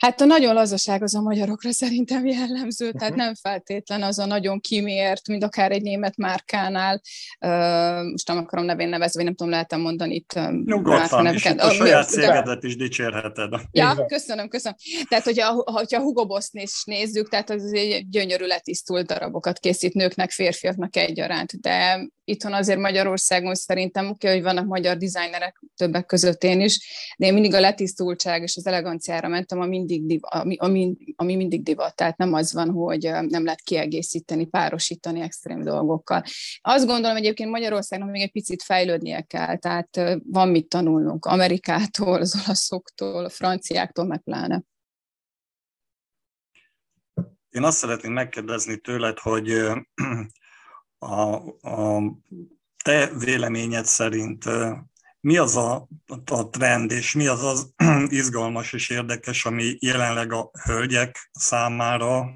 Hát 0.00 0.20
a 0.20 0.24
nagyon 0.24 0.54
lazaság 0.54 1.02
az 1.02 1.14
a 1.14 1.20
magyarokra 1.20 1.72
szerintem 1.72 2.26
jellemző, 2.26 2.84
uh-huh. 2.84 3.00
tehát 3.00 3.14
nem 3.14 3.34
feltétlen 3.34 4.02
az 4.02 4.18
a 4.18 4.26
nagyon 4.26 4.60
kimért, 4.60 5.28
mint 5.28 5.44
akár 5.44 5.72
egy 5.72 5.82
német 5.82 6.16
márkánál, 6.16 7.00
uh, 7.40 8.10
most 8.10 8.28
nem 8.28 8.36
akarom 8.36 8.64
nevén 8.64 8.88
nevezni, 8.88 9.14
vagy 9.14 9.24
nem 9.24 9.34
tudom, 9.34 9.52
lehetem 9.52 9.80
mondani 9.80 10.14
itt 10.14 10.40
Nyugodtan, 10.64 11.26
és 11.26 11.44
itt 11.44 11.60
a 11.60 11.70
saját 11.70 12.08
cégedet 12.08 12.62
is 12.62 12.76
dicsérheted. 12.76 13.52
Ja, 13.72 14.04
köszönöm, 14.06 14.48
köszönöm. 14.48 14.76
Tehát, 15.08 15.24
hogyha, 15.24 15.52
hogyha 15.52 16.00
Hugo 16.00 16.26
Boss 16.26 16.48
is 16.52 16.84
nézzük, 16.84 17.28
tehát 17.28 17.50
az 17.50 17.72
egy 17.72 18.08
gyönyörű 18.08 18.44
letisztult 18.44 19.06
darabokat 19.06 19.58
készít 19.58 19.94
nőknek, 19.94 20.30
férfiaknak 20.30 20.96
egyaránt, 20.96 21.60
de 21.60 22.08
itthon 22.24 22.52
azért 22.52 22.78
Magyarországon 22.78 23.54
szerintem 23.54 24.04
oké, 24.04 24.26
okay, 24.26 24.32
hogy 24.32 24.42
vannak 24.42 24.66
magyar 24.66 24.96
dizájnerek 24.96 25.62
többek 25.76 26.06
között 26.06 26.44
én 26.44 26.60
is, 26.60 26.78
de 27.18 27.26
én 27.26 27.32
mindig 27.32 27.54
a 27.54 27.60
letisztultság 27.60 28.42
és 28.42 28.56
az 28.56 28.66
eleganciára 28.66 29.28
mentem, 29.28 29.60
a 29.60 29.66
mind 29.66 29.89
mindig 29.90 30.06
div, 30.06 30.20
ami, 30.22 30.56
ami, 30.56 30.96
ami 31.16 31.36
mindig 31.36 31.62
divat, 31.62 31.96
tehát 31.96 32.16
nem 32.16 32.32
az 32.32 32.52
van, 32.52 32.70
hogy 32.70 33.02
nem 33.28 33.44
lehet 33.44 33.60
kiegészíteni, 33.60 34.46
párosítani 34.46 35.20
extrém 35.20 35.62
dolgokkal. 35.62 36.22
Azt 36.60 36.86
gondolom 36.86 37.16
egyébként 37.16 37.50
Magyarországnak 37.50 38.10
még 38.10 38.22
egy 38.22 38.32
picit 38.32 38.62
fejlődnie 38.62 39.20
kell, 39.20 39.56
tehát 39.56 40.20
van 40.24 40.48
mit 40.48 40.68
tanulnunk 40.68 41.24
Amerikától, 41.24 42.20
az 42.20 42.42
olaszoktól, 42.44 43.24
a 43.24 43.28
franciáktól, 43.28 44.04
meg 44.04 44.20
pláne. 44.22 44.62
Én 47.48 47.62
azt 47.62 47.78
szeretném 47.78 48.12
megkérdezni 48.12 48.80
tőled, 48.80 49.18
hogy 49.18 49.50
a, 50.98 51.34
a 51.68 52.02
te 52.84 53.10
véleményed 53.18 53.84
szerint 53.84 54.44
mi 55.20 55.36
az 55.36 55.56
a, 55.56 55.88
a 56.30 56.48
trend, 56.48 56.90
és 56.90 57.14
mi 57.14 57.26
az 57.26 57.44
az 57.44 57.72
izgalmas 58.20 58.72
és 58.72 58.90
érdekes, 58.90 59.44
ami 59.44 59.76
jelenleg 59.80 60.32
a 60.32 60.50
hölgyek 60.64 61.30
számára 61.32 62.30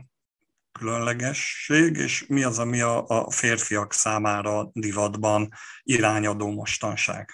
különlegesség, 0.79 1.97
és 1.97 2.27
mi 2.27 2.43
az, 2.43 2.59
ami 2.59 2.81
a, 2.81 3.07
a 3.07 3.31
férfiak 3.31 3.93
számára 3.93 4.71
divatban 4.73 5.49
irányadó 5.83 6.51
mostanság? 6.51 7.29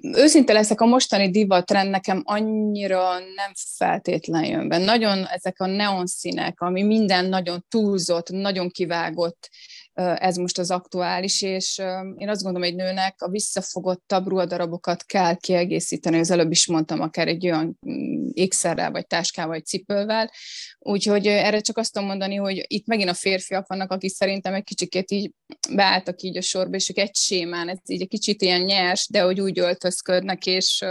őszinte 0.00 0.52
leszek, 0.52 0.80
a 0.80 0.86
mostani 0.86 1.30
divatrend 1.30 1.90
nekem 1.90 2.22
annyira 2.24 3.18
nem 3.18 3.52
feltétlen 3.76 4.44
jön 4.44 4.68
be. 4.68 4.78
Nagyon 4.78 5.24
ezek 5.26 5.60
a 5.60 5.66
neonszínek, 5.66 6.60
ami 6.60 6.82
minden 6.82 7.24
nagyon 7.24 7.64
túlzott, 7.68 8.28
nagyon 8.28 8.70
kivágott, 8.70 9.50
ez 9.94 10.36
most 10.36 10.58
az 10.58 10.70
aktuális, 10.70 11.42
és 11.42 11.78
én 12.16 12.28
azt 12.28 12.42
gondolom, 12.42 12.68
hogy 12.68 12.76
nőnek 12.76 13.14
a 13.22 13.28
visszafogottabb 13.28 14.26
ruhadarabokat 14.26 15.04
kell 15.04 15.36
kiegészíteni, 15.36 16.18
az 16.18 16.30
előbb 16.30 16.50
is 16.50 16.66
mondtam, 16.66 17.00
akár 17.00 17.28
egy 17.28 17.46
olyan 17.46 17.78
mm, 17.88 18.28
ékszerrel, 18.32 18.90
vagy 18.90 19.06
táskával, 19.06 19.52
vagy 19.52 19.64
cipővel, 19.64 20.30
úgyhogy 20.78 21.26
erre 21.26 21.60
csak 21.60 21.78
azt 21.78 21.92
tudom 21.92 22.08
mondani, 22.08 22.34
hogy 22.34 22.64
itt 22.66 22.86
megint 22.86 23.10
a 23.10 23.14
férfiak 23.14 23.66
vannak, 23.66 23.90
akik 23.90 24.10
szerintem 24.10 24.54
egy 24.54 24.64
kicsikét 24.64 25.10
így 25.10 25.32
beálltak 25.74 26.22
így 26.22 26.36
a 26.36 26.42
sorba, 26.42 26.76
és 26.76 26.88
ők 26.88 26.98
egy 26.98 27.14
sémán, 27.14 27.68
ez 27.68 27.78
így 27.86 28.02
egy 28.02 28.08
kicsit 28.08 28.42
ilyen 28.42 28.60
nyers, 28.60 29.08
de 29.10 29.20
hogy 29.20 29.40
úgy 29.40 29.58
öltözködnek, 29.58 30.46
és 30.46 30.84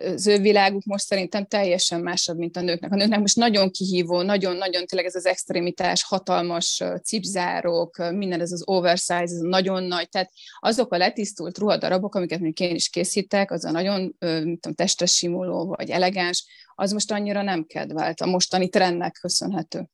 az 0.00 0.26
ő 0.26 0.38
világuk 0.38 0.84
most 0.84 1.04
szerintem 1.04 1.46
teljesen 1.46 2.00
másabb, 2.00 2.38
mint 2.38 2.56
a 2.56 2.60
nőknek. 2.60 2.92
A 2.92 2.96
nőknek 2.96 3.20
most 3.20 3.36
nagyon 3.36 3.70
kihívó, 3.70 4.22
nagyon-nagyon 4.22 4.86
tényleg 4.86 5.08
ez 5.08 5.14
az 5.14 5.26
extremitás, 5.26 6.04
hatalmas 6.04 6.82
cipzárok, 7.02 8.10
minden 8.10 8.40
ez 8.40 8.52
az 8.52 8.62
oversize, 8.66 9.22
ez 9.22 9.38
nagyon 9.40 9.82
nagy, 9.82 10.08
tehát 10.08 10.30
azok 10.60 10.92
a 10.92 10.96
letisztult 10.96 11.58
ruhadarabok, 11.58 12.14
amiket 12.14 12.40
mondjuk 12.40 12.68
én 12.70 12.74
is 12.74 12.88
készítek, 12.88 13.50
az 13.50 13.64
a 13.64 13.70
nagyon 13.70 14.00
mint 14.18 14.60
tudom, 14.60 14.74
testre 14.74 15.06
simuló 15.06 15.66
vagy 15.66 15.90
elegáns, 15.90 16.44
az 16.74 16.92
most 16.92 17.12
annyira 17.12 17.42
nem 17.42 17.64
kedvelt 17.64 18.20
a 18.20 18.26
mostani 18.26 18.68
trendnek 18.68 19.18
köszönhető. 19.20 19.88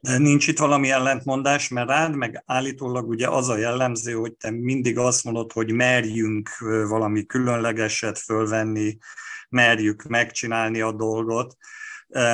De 0.00 0.18
nincs 0.18 0.46
itt 0.46 0.58
valami 0.58 0.90
ellentmondás, 0.90 1.68
mert 1.68 1.88
rád 1.88 2.14
meg 2.14 2.42
állítólag 2.46 3.08
ugye 3.08 3.28
az 3.28 3.48
a 3.48 3.56
jellemző, 3.56 4.12
hogy 4.12 4.32
te 4.32 4.50
mindig 4.50 4.98
azt 4.98 5.24
mondod, 5.24 5.52
hogy 5.52 5.72
merjünk 5.72 6.48
valami 6.88 7.26
különlegeset 7.26 8.18
fölvenni, 8.18 8.98
merjük 9.48 10.02
megcsinálni 10.02 10.80
a 10.80 10.92
dolgot. 10.92 11.56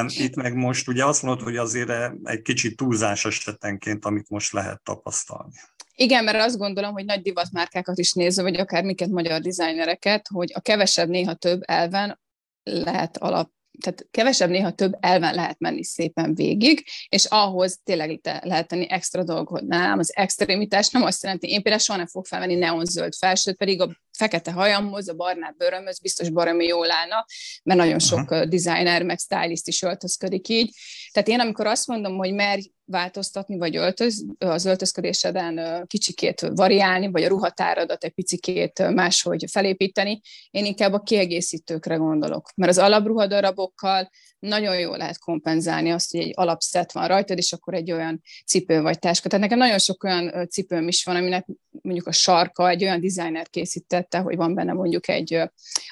Itt 0.06 0.34
meg 0.34 0.54
most 0.54 0.88
ugye 0.88 1.04
azt 1.04 1.22
mondod, 1.22 1.44
hogy 1.44 1.56
azért 1.56 2.12
egy 2.22 2.42
kicsit 2.42 2.76
túlzás 2.76 3.24
esetenként, 3.24 4.04
amit 4.04 4.28
most 4.28 4.52
lehet 4.52 4.82
tapasztalni. 4.82 5.52
Igen, 5.94 6.24
mert 6.24 6.40
azt 6.40 6.58
gondolom, 6.58 6.92
hogy 6.92 7.04
nagy 7.04 7.22
divatmárkákat 7.22 7.98
is 7.98 8.12
nézve, 8.12 8.42
vagy 8.42 8.56
akár 8.56 8.84
miket 8.84 9.08
magyar 9.08 9.40
dizájnereket, 9.40 10.26
hogy 10.32 10.52
a 10.54 10.60
kevesebb, 10.60 11.08
néha 11.08 11.34
több 11.34 11.60
elven 11.64 12.20
lehet 12.62 13.16
alap 13.16 13.50
tehát 13.80 14.06
kevesebb, 14.10 14.50
néha 14.50 14.70
több 14.70 14.96
elven 15.00 15.34
lehet 15.34 15.58
menni 15.58 15.84
szépen 15.84 16.34
végig, 16.34 16.84
és 17.08 17.24
ahhoz 17.24 17.80
tényleg 17.84 18.20
lehet 18.42 18.68
tenni 18.68 18.90
extra 18.90 19.24
dolgot. 19.24 19.62
Nálam 19.62 19.98
az 19.98 20.16
extremitás 20.16 20.88
nem 20.88 21.02
azt 21.02 21.22
jelenti, 21.22 21.48
én 21.48 21.62
például 21.62 21.82
soha 21.82 21.98
nem 21.98 22.06
fogok 22.06 22.26
felvenni 22.26 22.54
neonzöld 22.54 23.14
felsőt, 23.14 23.56
pedig 23.56 23.80
a 23.80 23.96
fekete 24.16 24.52
hajamhoz, 24.52 25.08
a 25.08 25.14
barnább 25.14 25.56
bőrömhöz 25.56 25.98
biztos 26.00 26.30
baromi 26.30 26.66
jól 26.66 26.90
állna, 26.90 27.26
mert 27.62 27.80
nagyon 27.80 27.98
sok 27.98 28.30
uh-huh. 28.30 28.42
designer, 28.42 29.02
meg 29.02 29.18
stylist 29.18 29.68
is 29.68 29.82
öltözködik 29.82 30.48
így. 30.48 30.74
Tehát 31.12 31.28
én 31.28 31.40
amikor 31.40 31.66
azt 31.66 31.86
mondom, 31.86 32.16
hogy 32.16 32.32
merj 32.34 32.70
változtatni, 32.84 33.58
vagy 33.58 33.76
öltöz, 33.76 34.24
az 34.38 34.64
öltözködéseden 34.64 35.84
kicsikét 35.86 36.40
variálni, 36.54 37.10
vagy 37.10 37.22
a 37.22 37.28
ruhatáradat 37.28 38.04
egy 38.04 38.12
picikét 38.12 38.88
máshogy 38.94 39.44
felépíteni, 39.50 40.20
én 40.50 40.64
inkább 40.64 40.92
a 40.92 41.00
kiegészítőkre 41.00 41.94
gondolok. 41.94 42.48
Mert 42.54 42.70
az 42.70 42.78
alapruhadarabokkal 42.78 44.10
nagyon 44.46 44.78
jól 44.78 44.96
lehet 44.96 45.18
kompenzálni 45.18 45.90
azt, 45.90 46.10
hogy 46.10 46.20
egy 46.20 46.32
alapszet 46.34 46.92
van 46.92 47.08
rajtad, 47.08 47.38
és 47.38 47.52
akkor 47.52 47.74
egy 47.74 47.92
olyan 47.92 48.22
cipő 48.46 48.80
vagy 48.80 48.98
táska. 48.98 49.28
Tehát 49.28 49.44
nekem 49.44 49.58
nagyon 49.58 49.78
sok 49.78 50.04
olyan 50.04 50.48
cipőm 50.48 50.88
is 50.88 51.04
van, 51.04 51.16
aminek 51.16 51.46
mondjuk 51.82 52.06
a 52.06 52.12
sarka 52.12 52.68
egy 52.68 52.82
olyan 52.82 53.00
designer 53.00 53.48
készítette, 53.48 54.18
hogy 54.18 54.36
van 54.36 54.54
benne 54.54 54.72
mondjuk 54.72 55.08
egy, 55.08 55.34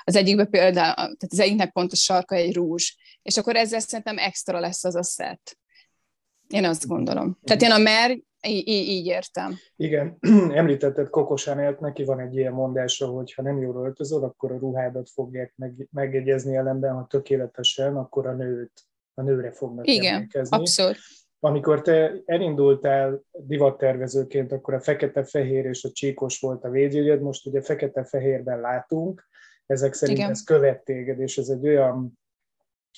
az 0.04 0.16
egyikben 0.16 0.50
például, 0.50 0.94
tehát 0.94 1.28
az 1.28 1.40
egyiknek 1.40 1.72
pont 1.72 1.92
a 1.92 1.96
sarka 1.96 2.34
egy 2.34 2.54
rúzs, 2.54 2.94
és 3.22 3.36
akkor 3.36 3.56
ezzel 3.56 3.80
szerintem 3.80 4.18
extra 4.18 4.60
lesz 4.60 4.84
az 4.84 4.94
a 4.94 5.02
szett. 5.02 5.58
Én 6.48 6.64
azt 6.64 6.86
gondolom. 6.86 7.38
Tehát 7.44 7.62
én 7.62 7.70
a 7.70 7.78
mer 7.78 8.18
így, 8.46 8.68
így 8.68 9.06
értem. 9.06 9.54
Igen, 9.76 10.18
említetted 10.60 11.08
Kokosánelt, 11.08 11.80
neki 11.80 12.04
van 12.04 12.20
egy 12.20 12.36
ilyen 12.36 12.52
mondása, 12.52 13.06
hogy 13.06 13.32
ha 13.32 13.42
nem 13.42 13.60
jól 13.60 13.84
öltözöd, 13.84 14.22
akkor 14.22 14.52
a 14.52 14.58
ruhádat 14.58 15.10
fogják 15.10 15.52
meg, 15.56 15.88
megegyezni 15.90 16.56
ellenben, 16.56 16.94
ha 16.94 17.06
tökéletesen, 17.06 17.96
akkor 17.96 18.26
a 18.26 18.32
nőt, 18.32 18.72
a 19.14 19.22
nőre 19.22 19.52
fognak 19.52 19.86
Igen, 19.86 20.14
emlékezni. 20.14 20.56
abszolút. 20.56 20.96
Amikor 21.40 21.82
te 21.82 22.22
elindultál 22.24 23.22
divattervezőként, 23.32 24.52
akkor 24.52 24.74
a 24.74 24.80
fekete-fehér 24.80 25.64
és 25.64 25.84
a 25.84 25.90
csíkos 25.90 26.40
volt 26.40 26.64
a 26.64 26.70
védjegyed, 26.70 27.20
most 27.20 27.46
ugye 27.46 27.62
fekete-fehérben 27.62 28.60
látunk, 28.60 29.28
ezek 29.66 29.94
szerint 29.94 30.18
Igen. 30.18 30.30
ez 30.30 30.42
követ 30.44 30.84
téged, 30.84 31.20
és 31.20 31.38
ez 31.38 31.48
egy 31.48 31.66
olyan 31.66 32.18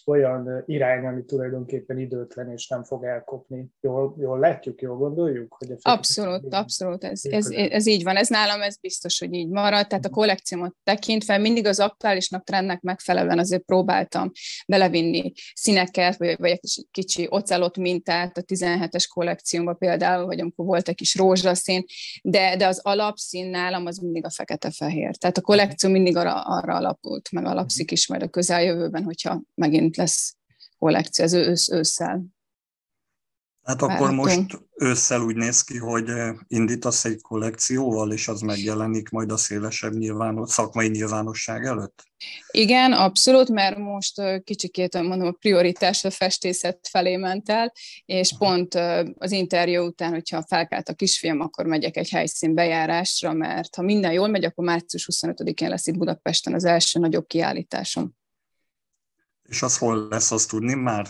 olyan 0.05 0.63
irány, 0.67 1.07
ami 1.07 1.25
tulajdonképpen 1.25 1.99
időtlen 1.99 2.51
és 2.51 2.69
nem 2.69 2.85
fog 2.85 3.05
elkopni. 3.05 3.67
Jól, 3.81 4.17
jól 4.19 4.39
látjuk, 4.39 4.81
jól 4.81 4.97
gondoljuk? 4.97 5.57
Hogy 5.59 5.71
a 5.71 5.91
abszolút, 5.91 6.55
abszolút, 6.55 7.05
ez, 7.05 7.21
ez, 7.25 7.51
ez, 7.51 7.87
így 7.87 8.03
van. 8.03 8.17
Ez 8.17 8.29
nálam 8.29 8.63
ez 8.63 8.79
biztos, 8.79 9.19
hogy 9.19 9.35
így 9.35 9.49
marad. 9.49 9.87
Tehát 9.87 10.05
a 10.05 10.09
mhm. 10.09 10.17
kollekciómat 10.17 10.75
tekintve 10.85 11.39
mindig 11.39 11.67
az 11.67 11.79
aktuálisnak 11.79 12.45
trendnek 12.45 12.81
megfelelően 12.81 13.39
azért 13.39 13.63
próbáltam 13.63 14.31
belevinni 14.67 15.33
színeket, 15.55 16.17
vagy, 16.17 16.37
vagy 16.39 16.51
egy 16.51 16.61
kicsi, 16.61 16.87
kicsi 16.91 17.27
ocelot 17.31 17.77
mintát 17.77 18.37
a 18.37 18.43
17-es 18.43 19.05
kollekciómba 19.15 19.75
például, 19.75 20.27
vagy 20.27 20.41
amikor 20.41 20.67
volt 20.67 20.89
egy 20.89 20.95
kis 20.95 21.17
rózsaszín, 21.17 21.85
de, 22.23 22.57
de 22.57 22.67
az 22.67 22.81
alapszín 22.83 23.47
nálam 23.47 23.87
az 23.87 23.99
mindig 23.99 24.25
a 24.25 24.31
fekete-fehér. 24.31 25.17
Tehát 25.17 25.39
a 25.39 25.41
kollekció 25.41 25.91
mindig 25.91 26.17
arra, 26.17 26.41
arra 26.41 26.75
alapult, 26.75 27.31
meg 27.31 27.45
alapszik 27.45 27.91
is 27.91 28.09
majd 28.09 28.23
a 28.23 28.29
közeljövőben, 28.29 29.05
hogyha 29.05 29.43
megint 29.55 29.86
megint 29.87 29.97
lesz 29.97 30.37
kollekció, 30.79 31.25
ez 31.25 31.33
ősz, 31.33 31.71
ősszel. 31.71 32.25
Hát 33.63 33.83
akkor 33.83 34.11
most 34.11 34.59
ősszel 34.75 35.21
úgy 35.21 35.37
néz 35.37 35.63
ki, 35.63 35.79
hogy 35.79 36.09
eh, 36.09 36.35
indítasz 36.49 37.05
egy 37.05 37.21
kollekcióval, 37.21 38.13
és 38.13 38.29
az 38.29 38.41
megjelenik 38.41 39.09
majd 39.09 39.31
a 39.31 39.37
szélesebb 39.37 39.93
nyilvános, 39.93 40.51
szakmai 40.51 40.89
nyilvánosság 40.89 41.65
előtt? 41.65 42.03
Igen, 42.51 42.93
abszolút, 42.93 43.49
mert 43.49 43.79
most 43.79 44.19
eh, 44.19 44.41
kicsikét 44.41 44.95
mondom, 44.95 45.27
a 45.27 45.37
prioritás 45.41 46.05
a 46.05 46.11
festészet 46.11 46.89
felé 46.91 47.17
ment 47.17 47.49
el, 47.49 47.73
és 48.05 48.35
pont 48.39 48.75
eh, 48.75 49.07
az 49.19 49.31
interjú 49.31 49.83
után, 49.83 50.11
hogyha 50.11 50.45
felkelt 50.49 50.89
a 50.89 50.95
kisfiam, 50.95 51.41
akkor 51.41 51.67
megyek 51.67 51.97
egy 51.97 52.09
helyszín 52.09 52.55
bejárásra, 52.55 53.33
mert 53.33 53.75
ha 53.75 53.83
minden 53.83 54.13
jól 54.13 54.29
megy, 54.29 54.45
akkor 54.45 54.65
március 54.65 55.09
25-én 55.13 55.69
lesz 55.69 55.87
itt 55.87 55.97
Budapesten 55.99 56.55
az 56.55 56.65
első 56.65 56.99
nagyobb 56.99 57.27
kiállításom. 57.27 58.15
És 59.49 59.63
az 59.63 59.79
hol 59.79 60.07
lesz, 60.11 60.31
azt 60.31 60.49
tudni 60.49 60.75
már? 60.75 61.07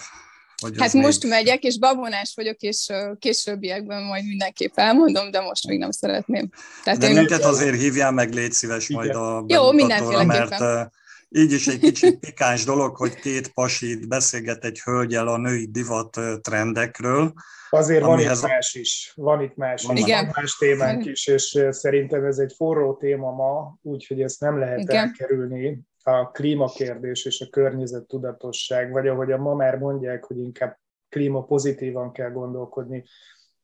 Vagy 0.62 0.81
hát 0.81 0.93
most 0.93 1.23
még... 1.23 1.33
megyek, 1.33 1.62
és 1.62 1.78
babonás 1.78 2.33
vagyok, 2.37 2.61
és 2.61 2.87
későbbiekben 3.19 4.02
majd 4.02 4.25
mindenképp 4.26 4.73
elmondom, 4.75 5.31
de 5.31 5.40
most 5.40 5.66
még 5.66 5.78
nem 5.78 5.90
szeretném. 5.90 6.50
Tehát 6.85 6.99
de 7.00 7.09
én... 7.09 7.14
minket 7.14 7.45
azért 7.45 7.76
hívjál 7.76 8.12
meg, 8.12 8.33
légy 8.33 8.52
szíves 8.52 8.88
Igen. 8.88 9.02
majd 9.02 9.16
a 9.16 9.45
Jó, 9.49 9.73
mindenféleképpen. 9.73 10.59
mert 10.59 10.90
így 11.28 11.52
is 11.52 11.66
egy 11.66 11.78
kicsit 11.78 12.19
pikáns 12.19 12.64
dolog, 12.64 12.97
hogy 12.97 13.14
két 13.14 13.49
pasit 13.49 14.09
beszélget 14.09 14.64
egy 14.64 14.81
hölgyel 14.81 15.28
a 15.28 15.37
női 15.37 15.66
divat 15.71 16.21
trendekről. 16.43 17.33
Azért 17.71 18.02
van 18.02 18.21
itt 18.21 18.43
más 18.43 18.75
is, 18.75 19.12
van 19.14 19.43
itt 19.43 19.57
más, 19.57 19.83
van 19.85 19.97
Igen. 19.97 20.33
más 20.35 20.57
témánk 20.59 21.05
is, 21.05 21.26
és 21.26 21.59
szerintem 21.71 22.25
ez 22.25 22.38
egy 22.38 22.52
forró 22.57 22.95
téma 22.95 23.31
ma, 23.31 23.78
úgyhogy 23.83 24.21
ezt 24.21 24.40
nem 24.40 24.59
lehet 24.59 24.78
Igen. 24.78 24.97
elkerülni 24.97 25.81
a 26.07 26.31
klímakérdés 26.31 27.25
és 27.25 27.41
a 27.41 27.51
környezet 27.51 28.07
tudatosság, 28.07 28.91
vagy 28.91 29.09
ahogy 29.09 29.33
a 29.33 29.37
ma 29.37 29.55
már 29.55 29.79
mondják, 29.79 30.25
hogy 30.25 30.39
inkább 30.39 30.79
klíma 31.09 31.45
pozitívan 31.45 32.13
kell 32.13 32.31
gondolkodni. 32.31 33.05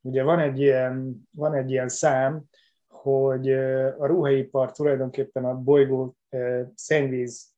Ugye 0.01 0.23
van 0.23 0.39
egy 0.39 0.61
ilyen, 0.61 1.23
van 1.31 1.55
egy 1.55 1.71
ilyen 1.71 1.89
szám, 1.89 2.43
hogy 2.89 3.53
a 3.99 4.07
ruhaipar 4.07 4.73
tulajdonképpen 4.73 5.45
a 5.45 5.55
bolygó 5.55 6.17
szennyvíz 6.75 7.53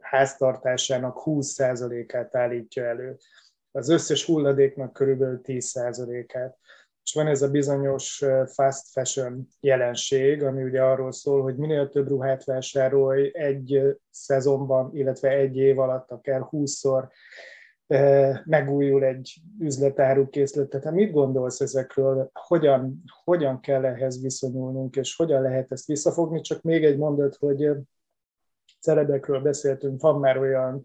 háztartásának 0.00 1.22
20%-át 1.24 2.34
állítja 2.34 2.84
elő. 2.84 3.16
Az 3.70 3.88
összes 3.88 4.24
hulladéknak 4.24 4.92
körülbelül 4.92 5.40
10%-át 5.44 6.58
és 7.06 7.12
van 7.12 7.26
ez 7.26 7.42
a 7.42 7.50
bizonyos 7.50 8.24
fast 8.46 8.88
fashion 8.90 9.48
jelenség, 9.60 10.42
ami 10.42 10.62
ugye 10.62 10.82
arról 10.82 11.12
szól, 11.12 11.42
hogy 11.42 11.56
minél 11.56 11.88
több 11.88 12.08
ruhát 12.08 12.44
vásárolj 12.44 13.30
egy 13.32 13.96
szezonban, 14.10 14.90
illetve 14.96 15.28
egy 15.28 15.56
év 15.56 15.78
alatt, 15.78 16.10
akár 16.10 16.40
húszszor 16.40 17.08
megújul 18.44 19.04
egy 19.04 19.36
üzletárukészlet. 19.60 20.68
Tehát 20.68 20.96
mit 20.96 21.12
gondolsz 21.12 21.60
ezekről, 21.60 22.30
hogyan, 22.32 23.02
hogyan 23.24 23.60
kell 23.60 23.84
ehhez 23.84 24.22
viszonyulnunk, 24.22 24.96
és 24.96 25.16
hogyan 25.16 25.42
lehet 25.42 25.72
ezt 25.72 25.86
visszafogni? 25.86 26.40
Csak 26.40 26.62
még 26.62 26.84
egy 26.84 26.98
mondat, 26.98 27.36
hogy 27.36 27.70
celebekről 28.80 29.40
beszéltünk, 29.40 30.00
van 30.00 30.20
már 30.20 30.38
olyan 30.38 30.82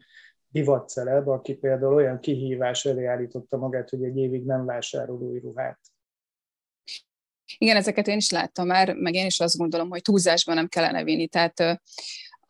divatceleb, 0.47 1.27
aki 1.27 1.55
például 1.55 1.93
olyan 1.93 2.19
kihívás 2.19 2.85
elé 2.85 3.05
állította 3.05 3.57
magát, 3.57 3.89
hogy 3.89 4.03
egy 4.03 4.17
évig 4.17 4.45
nem 4.45 4.65
vásárol 4.65 5.21
új 5.21 5.39
ruhát. 5.39 5.79
Igen, 7.57 7.75
ezeket 7.75 8.07
én 8.07 8.17
is 8.17 8.29
láttam 8.29 8.67
már, 8.67 8.93
meg 8.93 9.13
én 9.13 9.25
is 9.25 9.39
azt 9.39 9.57
gondolom, 9.57 9.89
hogy 9.89 10.01
túlzásban 10.01 10.55
nem 10.55 10.67
kellene 10.67 11.03
vinni. 11.03 11.27
Tehát 11.27 11.81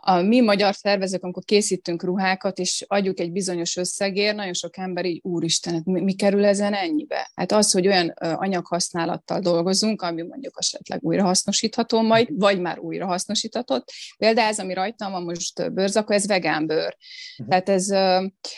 a 0.03 0.21
mi 0.21 0.41
magyar 0.41 0.75
tervezők, 0.75 1.23
amikor 1.23 1.43
készítünk 1.43 2.03
ruhákat, 2.03 2.59
és 2.59 2.85
adjuk 2.87 3.19
egy 3.19 3.31
bizonyos 3.31 3.75
összegért, 3.75 4.35
nagyon 4.35 4.53
sok 4.53 4.77
ember 4.77 5.05
így, 5.05 5.19
úristen, 5.23 5.73
hát 5.73 5.85
mi, 5.85 6.01
mi 6.01 6.13
kerül 6.13 6.45
ezen 6.45 6.73
ennyibe? 6.73 7.31
Hát 7.35 7.51
az, 7.51 7.71
hogy 7.71 7.87
olyan 7.87 8.07
anyaghasználattal 8.17 9.39
dolgozunk, 9.39 10.01
ami 10.01 10.21
mondjuk 10.21 10.53
esetleg 10.57 11.03
újrahasznosítható 11.03 12.01
majd, 12.01 12.27
vagy 12.31 12.59
már 12.59 12.79
újrahasznosíthatott. 12.79 13.91
Például 14.17 14.47
ez, 14.47 14.59
ami 14.59 14.73
rajtam 14.73 15.11
van 15.11 15.23
most 15.23 15.73
bőrzak, 15.73 16.13
ez 16.13 16.27
vegán 16.27 16.67
bőr. 16.67 16.97
Uh-huh. 17.37 17.47
Tehát 17.47 17.69
ez 17.69 17.87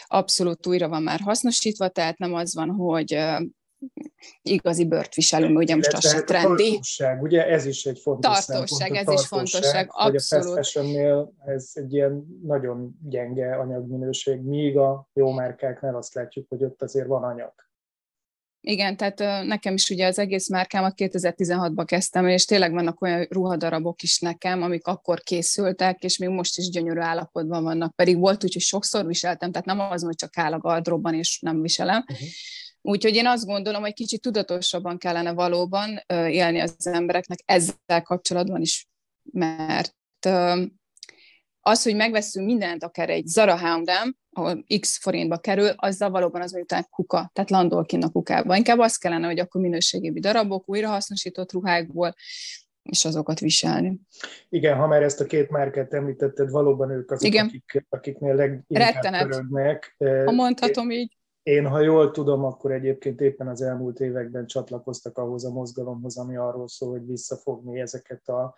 abszolút 0.05 0.67
újra 0.67 0.88
van 0.88 1.03
már 1.03 1.19
hasznosítva, 1.19 1.88
tehát 1.88 2.17
nem 2.17 2.33
az 2.33 2.55
van, 2.55 2.69
hogy 2.69 3.19
igazi 4.41 4.85
bört 4.85 5.15
viselünk, 5.15 5.57
ugye 5.57 5.75
most 5.75 5.93
az 5.93 6.09
se 6.09 6.21
trendi. 6.21 6.69
Tartóság, 6.69 7.21
ugye 7.21 7.47
ez 7.47 7.65
is 7.65 7.85
egy 7.85 7.99
fontos 7.99 8.45
Tartóság, 8.45 8.95
ez 8.95 9.11
is 9.11 9.25
fontosság, 9.27 9.87
abszolút. 9.91 10.45
Hogy 10.45 10.51
a 10.51 10.55
fast 10.55 10.77
ez 11.45 11.71
egy 11.73 11.93
ilyen 11.93 12.25
nagyon 12.43 12.97
gyenge 13.03 13.55
anyagminőség, 13.55 14.41
míg 14.41 14.77
a 14.77 15.09
jó 15.13 15.31
márkáknál 15.31 15.95
azt 15.95 16.13
látjuk, 16.13 16.49
hogy 16.49 16.63
ott 16.63 16.81
azért 16.81 17.07
van 17.07 17.23
anyag. 17.23 17.53
Igen, 18.65 18.97
tehát 18.97 19.45
nekem 19.45 19.73
is 19.73 19.89
ugye 19.89 20.07
az 20.07 20.19
egész 20.19 20.49
márkámat 20.49 20.93
2016-ban 20.97 21.83
kezdtem, 21.85 22.27
és 22.27 22.45
tényleg 22.45 22.71
vannak 22.71 23.01
olyan 23.01 23.27
ruhadarabok 23.29 24.01
is 24.01 24.19
nekem, 24.19 24.61
amik 24.61 24.87
akkor 24.87 25.19
készültek, 25.19 26.03
és 26.03 26.17
még 26.17 26.29
most 26.29 26.57
is 26.57 26.69
gyönyörű 26.69 26.99
állapotban 26.99 27.63
vannak. 27.63 27.95
Pedig 27.95 28.19
volt 28.19 28.43
úgy, 28.43 28.53
hogy 28.53 28.61
sokszor 28.61 29.05
viseltem, 29.05 29.51
tehát 29.51 29.67
nem 29.67 29.79
az, 29.79 30.03
hogy 30.03 30.15
csak 30.15 30.37
áll 30.37 30.53
a 30.53 30.59
gardróban, 30.59 31.13
és 31.13 31.39
nem 31.41 31.61
viselem. 31.61 32.05
Uh-huh 32.11 32.27
Úgyhogy 32.85 33.15
én 33.15 33.27
azt 33.27 33.45
gondolom, 33.45 33.81
hogy 33.81 33.93
kicsit 33.93 34.21
tudatosabban 34.21 34.97
kellene 34.97 35.33
valóban 35.33 36.03
élni 36.07 36.59
az 36.59 36.87
embereknek 36.87 37.39
ezzel 37.45 38.01
kapcsolatban 38.03 38.61
is, 38.61 38.87
mert 39.31 39.95
az, 41.59 41.83
hogy 41.83 41.95
megveszünk 41.95 42.45
mindent, 42.45 42.83
akár 42.83 43.09
egy 43.09 43.25
Zara 43.25 43.57
H&M, 43.57 44.15
ahol 44.29 44.65
x 44.79 44.97
forintba 44.97 45.37
kerül, 45.37 45.67
azzal 45.67 46.09
valóban 46.09 46.41
az 46.41 46.51
mondjuk 46.51 46.89
kuka, 46.89 47.29
tehát 47.33 47.49
landol 47.49 47.85
ki 47.85 47.97
a 48.01 48.09
kukába. 48.09 48.55
Inkább 48.55 48.79
az 48.79 48.97
kellene, 48.97 49.25
hogy 49.25 49.39
akkor 49.39 49.61
minőségébi 49.61 50.19
darabok, 50.19 50.69
újrahasznosított 50.69 51.51
ruhákból, 51.51 52.13
és 52.83 53.05
azokat 53.05 53.39
viselni. 53.39 53.99
Igen, 54.49 54.77
ha 54.77 54.87
már 54.87 55.03
ezt 55.03 55.19
a 55.19 55.25
két 55.25 55.49
márkát 55.49 55.93
említetted, 55.93 56.49
valóban 56.49 56.91
ők 56.91 57.11
azok, 57.11 57.27
Igen. 57.27 57.45
Akik, 57.45 57.85
akiknél 57.89 58.35
leginkább 58.35 58.99
törődnek. 58.99 59.95
Ha 59.97 60.31
mondhatom 60.31 60.91
így. 60.91 61.17
Én, 61.43 61.67
ha 61.67 61.79
jól 61.79 62.12
tudom, 62.12 62.43
akkor 62.43 62.71
egyébként 62.71 63.21
éppen 63.21 63.47
az 63.47 63.62
elmúlt 63.62 64.00
években 64.00 64.45
csatlakoztak 64.45 65.17
ahhoz 65.17 65.45
a 65.45 65.51
mozgalomhoz, 65.51 66.17
ami 66.17 66.35
arról 66.35 66.67
szól, 66.67 66.89
hogy 66.89 67.05
visszafogni 67.05 67.79
ezeket 67.79 68.27
a, 68.27 68.55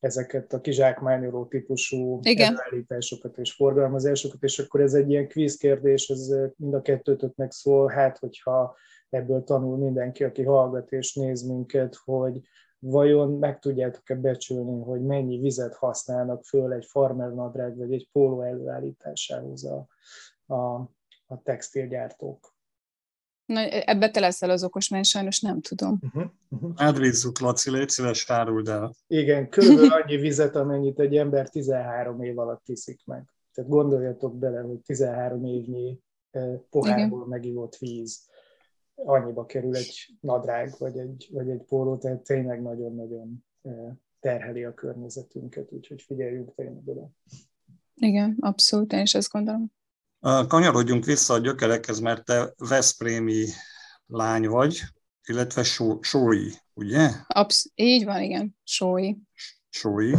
ezeket 0.00 0.52
a 0.52 0.60
kizsákmányoló 0.60 1.46
típusú 1.46 2.20
előállításokat 2.22 3.38
és 3.38 3.52
forgalmazásokat, 3.52 4.42
és 4.42 4.58
akkor 4.58 4.80
ez 4.80 4.94
egy 4.94 5.10
ilyen 5.10 5.28
kvíz 5.28 5.56
kérdés, 5.56 6.08
ez 6.08 6.34
mind 6.56 6.74
a 6.74 6.82
kettőtöknek 6.82 7.52
szól, 7.52 7.88
hát 7.88 8.18
hogyha 8.18 8.76
ebből 9.08 9.44
tanul 9.44 9.76
mindenki, 9.76 10.24
aki 10.24 10.42
hallgat 10.42 10.92
és 10.92 11.14
néz 11.14 11.42
minket, 11.42 11.94
hogy 12.04 12.40
vajon 12.78 13.38
meg 13.38 13.58
tudjátok-e 13.58 14.14
becsülni, 14.14 14.82
hogy 14.82 15.02
mennyi 15.02 15.38
vizet 15.38 15.74
használnak 15.74 16.44
föl 16.44 16.72
egy 16.72 16.84
farmernadrág 16.84 17.76
vagy 17.76 17.92
egy 17.92 18.08
póló 18.12 18.42
előállításához 18.42 19.64
a, 19.64 19.86
a, 20.54 20.90
a 21.30 21.42
textilgyártók. 21.42 22.54
Na, 23.44 23.60
ebbe 23.60 24.10
te 24.10 24.20
leszel 24.20 24.50
az 24.50 24.64
okos, 24.64 24.88
mert 24.88 25.04
sajnos 25.04 25.40
nem 25.40 25.60
tudom. 25.60 25.98
Uh-huh, 26.02 26.30
uh-huh. 26.48 26.72
Átvízzuk, 26.76 27.38
Laci, 27.38 27.70
légy 27.70 27.88
szíves, 27.88 28.30
áruld 28.30 28.68
el. 28.68 28.94
Igen, 29.06 29.48
körülbelül 29.48 29.92
annyi 29.92 30.16
vizet, 30.16 30.56
amennyit 30.56 30.98
egy 30.98 31.16
ember 31.16 31.48
13 31.48 32.22
év 32.22 32.38
alatt 32.38 32.68
iszik 32.68 33.00
meg. 33.04 33.24
Tehát 33.54 33.70
gondoljatok 33.70 34.38
bele, 34.38 34.60
hogy 34.60 34.80
13 34.80 35.44
évnyi 35.44 35.98
pohárból 36.70 37.18
Igen. 37.18 37.28
megivott 37.28 37.76
víz 37.76 38.28
annyiba 38.94 39.46
kerül 39.46 39.76
egy 39.76 40.16
nadrág, 40.20 40.74
vagy 40.78 40.98
egy, 40.98 41.28
vagy 41.32 41.50
egy 41.50 41.62
póló, 41.62 41.96
tehát 41.96 42.22
tényleg 42.22 42.62
nagyon-nagyon 42.62 43.44
terheli 44.20 44.64
a 44.64 44.74
környezetünket, 44.74 45.72
úgyhogy 45.72 46.02
figyeljünk 46.02 46.54
tényleg 46.54 46.88
oda. 46.88 47.10
Igen, 47.94 48.36
abszolút, 48.40 48.92
én 48.92 49.00
is 49.00 49.14
ezt 49.14 49.32
gondolom. 49.32 49.72
Kanyarodjunk 50.20 51.04
vissza 51.04 51.34
a 51.34 51.38
gyökerekhez, 51.38 51.98
mert 51.98 52.24
te 52.24 52.52
Veszprémi 52.56 53.46
lány 54.06 54.48
vagy, 54.48 54.82
illetve 55.26 55.62
só, 55.62 56.02
sói, 56.02 56.50
ugye? 56.74 57.10
Absz- 57.26 57.72
így 57.74 58.04
van, 58.04 58.22
igen, 58.22 58.56
sói. 58.64 59.14
Sói. 59.68 60.12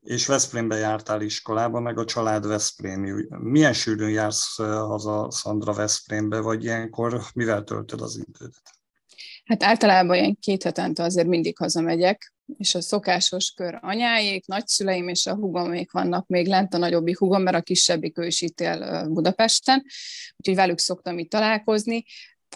És 0.00 0.26
Veszprémbe 0.26 0.76
jártál 0.76 1.20
iskolába, 1.20 1.80
meg 1.80 1.98
a 1.98 2.04
család 2.04 2.46
Veszprémi. 2.46 3.26
Milyen 3.28 3.72
sűrűn 3.72 4.10
jársz 4.10 4.56
haza 4.56 5.30
Szandra 5.30 5.72
Veszprémbe, 5.72 6.40
vagy 6.40 6.64
ilyenkor 6.64 7.22
mivel 7.34 7.64
töltöd 7.64 8.00
az 8.00 8.16
időt? 8.16 8.62
Hát 9.44 9.62
általában 9.62 10.16
ilyen 10.16 10.38
két 10.40 10.62
hetente 10.62 11.02
azért 11.02 11.26
mindig 11.26 11.56
hazamegyek, 11.56 12.32
és 12.58 12.74
a 12.74 12.80
szokásos 12.80 13.52
kör 13.56 13.78
anyáék, 13.80 14.46
nagyszüleim 14.46 15.08
és 15.08 15.26
a 15.26 15.34
hugomék 15.34 15.92
vannak 15.92 16.26
még 16.26 16.46
lent, 16.46 16.74
a 16.74 16.78
nagyobbik 16.78 17.18
hugom, 17.18 17.42
mert 17.42 17.56
a 17.56 17.60
kisebbik 17.60 18.18
ő 18.18 18.26
is 18.26 18.40
itt 18.40 18.60
él 18.60 19.08
Budapesten, 19.08 19.84
úgyhogy 20.36 20.56
velük 20.56 20.78
szoktam 20.78 21.18
itt 21.18 21.30
találkozni. 21.30 22.04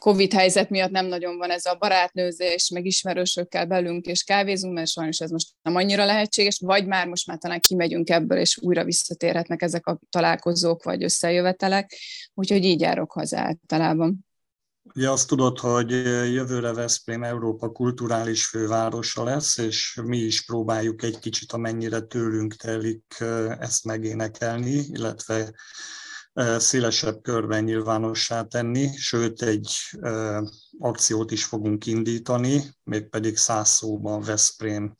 Covid 0.01 0.33
helyzet 0.33 0.70
miatt 0.70 0.90
nem 0.90 1.07
nagyon 1.07 1.37
van 1.37 1.51
ez 1.51 1.64
a 1.64 1.77
barátnőzés, 1.79 2.68
meg 2.68 2.87
ismerősökkel 2.87 3.66
belünk 3.66 4.07
és 4.07 4.22
kávézunk, 4.22 4.74
mert 4.74 4.88
sajnos 4.88 5.18
ez 5.18 5.31
most 5.31 5.48
nem 5.62 5.77
annyira 5.77 6.05
lehetséges, 6.05 6.59
vagy 6.59 6.87
már 6.87 7.07
most 7.07 7.27
már 7.27 7.38
talán 7.38 7.61
kimegyünk 7.61 8.11
ebből, 8.11 8.38
és 8.38 8.59
újra 8.59 8.85
visszatérhetnek 8.85 9.62
ezek 9.62 9.87
a 9.87 9.98
találkozók 10.11 10.83
vagy 10.83 11.03
összejövetelek, 11.03 11.94
úgyhogy 12.35 12.64
így 12.64 12.81
járok 12.81 13.12
haza 13.12 13.38
általában. 13.38 14.28
Ugye 14.94 15.11
azt 15.11 15.29
tudod, 15.29 15.59
hogy 15.59 15.90
jövőre 16.33 16.72
Veszprém 16.72 17.22
Európa 17.22 17.70
kulturális 17.70 18.46
fővárosa 18.46 19.24
lesz, 19.24 19.59
és 19.59 20.01
mi 20.05 20.18
is 20.18 20.44
próbáljuk 20.44 21.03
egy 21.03 21.18
kicsit, 21.18 21.53
amennyire 21.53 22.01
tőlünk 22.01 22.55
telik 22.55 23.16
ezt 23.59 23.85
megénekelni, 23.85 24.70
illetve 24.70 25.53
szélesebb 26.59 27.22
körben 27.22 27.64
nyilvánossá 27.64 28.42
tenni, 28.42 28.96
sőt 28.96 29.42
egy 29.42 29.72
akciót 30.79 31.31
is 31.31 31.44
fogunk 31.44 31.87
indítani, 31.87 32.62
mégpedig 32.85 33.37
száz 33.37 33.68
szóban 33.68 34.20
Veszprém 34.20 34.96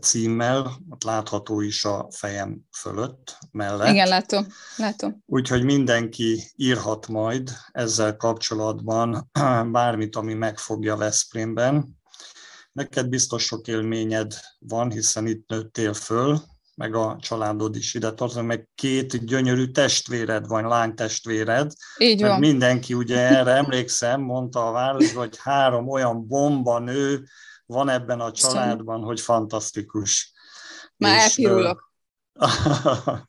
címmel, 0.00 0.78
ott 0.90 1.04
látható 1.04 1.60
is 1.60 1.84
a 1.84 2.08
fejem 2.10 2.60
fölött, 2.72 3.38
mellett. 3.50 3.88
Igen, 3.88 4.08
látom, 4.08 4.46
látom. 4.76 5.22
Úgyhogy 5.26 5.64
mindenki 5.64 6.42
írhat 6.56 7.08
majd 7.08 7.50
ezzel 7.72 8.16
kapcsolatban 8.16 9.30
bármit, 9.72 10.16
ami 10.16 10.34
megfogja 10.34 10.96
Veszprémben. 10.96 11.96
Neked 12.72 13.08
biztos 13.08 13.44
sok 13.44 13.66
élményed 13.66 14.34
van, 14.58 14.90
hiszen 14.90 15.26
itt 15.26 15.48
nőttél 15.48 15.94
föl, 15.94 16.40
meg 16.74 16.94
a 16.94 17.16
családod 17.20 17.76
is 17.76 17.94
ide 17.94 18.12
tartozik, 18.12 18.42
meg 18.42 18.68
két 18.74 19.24
gyönyörű 19.24 19.66
testvéred 19.70 20.46
van, 20.46 20.68
lánytestvéred. 20.68 21.72
Így 21.98 22.20
van. 22.20 22.38
Mindenki 22.38 22.94
ugye 22.94 23.18
erre 23.18 23.50
emlékszem, 23.50 24.20
mondta 24.20 24.66
a 24.66 24.72
város, 24.72 25.12
hogy 25.12 25.36
három 25.38 25.88
olyan 25.88 26.26
bomba 26.26 26.78
nő, 26.78 27.24
van 27.66 27.88
ebben 27.88 28.20
a 28.20 28.32
családban, 28.32 29.02
hogy 29.02 29.20
fantasztikus. 29.20 30.32
Már 30.96 31.18
elpirulok. 31.18 31.92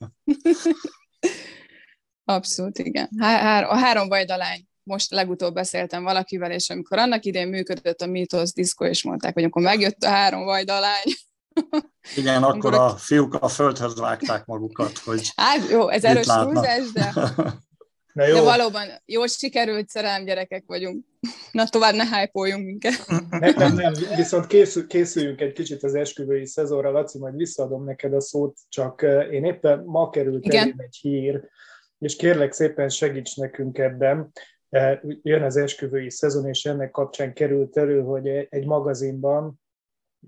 Abszolút, 2.25 2.77
igen. 2.77 3.09
Há- 3.19 3.69
a 3.69 3.75
három 3.75 4.07
vajdalány. 4.07 4.67
Most 4.83 5.11
legutóbb 5.11 5.53
beszéltem 5.53 6.03
valakivel, 6.03 6.51
és 6.51 6.69
amikor 6.69 6.97
annak 6.97 7.25
idején 7.25 7.47
működött 7.47 8.01
a 8.01 8.05
Mythos 8.05 8.53
Disco, 8.53 8.85
és 8.85 9.03
mondták, 9.03 9.33
hogy 9.33 9.43
akkor 9.43 9.61
megjött 9.61 10.03
a 10.03 10.09
három 10.09 10.45
vajdalány. 10.45 11.13
Igen, 12.15 12.43
akkor 12.43 12.73
a 12.73 12.89
fiúk 12.89 13.33
a 13.33 13.47
földhöz 13.47 13.99
vágták 13.99 14.45
magukat, 14.45 14.97
hogy 14.97 15.31
Hát 15.35 15.69
jó, 15.69 15.89
ez 15.89 16.03
erős 16.03 16.25
túlzás, 16.25 16.91
de 16.91 17.13
Na 18.17 18.25
jó. 18.25 18.33
De 18.33 18.41
valóban 18.41 18.87
jól 19.05 19.27
sikerült 19.27 19.89
szerelem 19.89 20.25
gyerekek 20.25 20.63
vagyunk. 20.67 21.05
Na 21.51 21.65
tovább 21.65 21.93
ne 21.93 22.03
hype 22.03 22.57
minket. 22.57 22.93
Nem, 23.29 23.53
nem, 23.55 23.73
nem, 23.73 23.93
viszont 24.15 24.47
készül, 24.47 24.87
készüljünk 24.87 25.41
egy 25.41 25.53
kicsit 25.53 25.83
az 25.83 25.95
esküvői 25.95 26.45
szezonra, 26.45 26.91
Laci, 26.91 27.17
majd 27.17 27.35
visszaadom 27.35 27.83
neked 27.83 28.13
a 28.13 28.21
szót, 28.21 28.57
csak 28.69 29.01
eh, 29.01 29.33
én 29.33 29.43
éppen 29.43 29.83
ma 29.85 30.09
került 30.09 30.45
Igen. 30.45 30.75
egy 30.77 30.97
hír, 31.01 31.43
és 31.99 32.15
kérlek 32.15 32.51
szépen 32.51 32.89
segíts 32.89 33.35
nekünk 33.35 33.77
ebben. 33.77 34.31
Eh, 34.69 34.99
jön 35.21 35.43
az 35.43 35.57
esküvői 35.57 36.09
szezon, 36.09 36.47
és 36.47 36.65
ennek 36.65 36.91
kapcsán 36.91 37.33
került 37.33 37.77
elő, 37.77 38.01
hogy 38.01 38.27
egy 38.49 38.65
magazinban, 38.65 39.61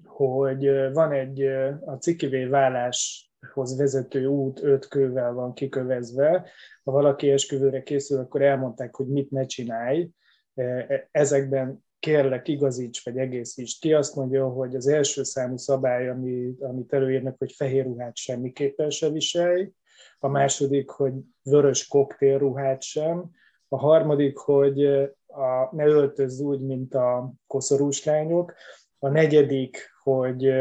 hogy 0.04 0.66
eh, 0.66 0.94
van 0.94 1.12
egy 1.12 1.44
a 1.86 1.94
cikivé 2.00 2.46
válás 2.46 3.29
hoz 3.54 3.78
vezető 3.78 4.26
út 4.26 4.64
öt 4.64 4.88
kővel 4.88 5.34
van 5.34 5.54
kikövezve. 5.54 6.50
Ha 6.84 6.92
valaki 6.92 7.32
esküvőre 7.32 7.84
készül, 7.84 8.20
akkor 8.20 8.42
elmondták, 8.42 8.96
hogy 8.96 9.08
mit 9.08 9.32
ne 9.32 9.46
csinálj. 9.46 10.10
E, 10.54 10.64
e, 10.64 11.08
ezekben 11.12 11.84
kérlek 12.00 12.48
igazíts, 12.48 13.04
vagy 13.04 13.18
egészíts 13.18 13.80
ki, 13.80 13.94
azt 13.94 14.16
mondja, 14.16 14.48
hogy 14.48 14.76
az 14.76 14.88
első 14.88 15.24
számú 15.24 15.58
szabály, 15.58 16.10
ami, 16.10 16.54
amit 16.60 16.94
előírnak, 16.94 17.36
hogy 17.38 17.52
fehér 17.52 17.84
ruhát 17.84 18.16
semmiképpen 18.16 18.90
se 18.90 19.10
viselj, 19.10 19.72
a 20.20 20.28
második, 20.28 20.90
hogy 20.90 21.14
vörös 21.44 21.88
koktélruhát 21.88 22.82
sem, 22.82 23.32
a 23.68 23.78
harmadik, 23.78 24.38
hogy 24.38 24.86
a, 25.28 25.70
ne 25.72 25.86
öltözz 25.86 26.40
úgy, 26.40 26.62
mint 26.62 26.94
a 26.94 27.34
koszorús 27.48 28.04
lányok, 28.04 28.54
a 29.00 29.08
negyedik, 29.10 29.90
hogy, 30.04 30.54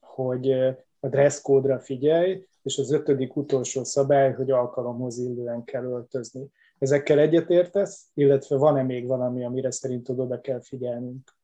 hogy 0.00 0.74
a 1.04 1.08
dresszkódra 1.08 1.80
figyelj, 1.80 2.46
és 2.62 2.78
az 2.78 2.92
ötödik 2.92 3.36
utolsó 3.36 3.84
szabály, 3.84 4.32
hogy 4.32 4.50
alkalomhoz 4.50 5.18
illően 5.18 5.64
kell 5.64 5.84
öltözni. 5.84 6.46
Ezekkel 6.78 7.18
egyetértesz, 7.18 8.06
illetve 8.14 8.56
van-e 8.56 8.82
még 8.82 9.06
valami, 9.06 9.44
amire 9.44 9.70
szerinted 9.70 10.18
oda 10.18 10.40
kell 10.40 10.60
figyelnünk? 10.62 11.36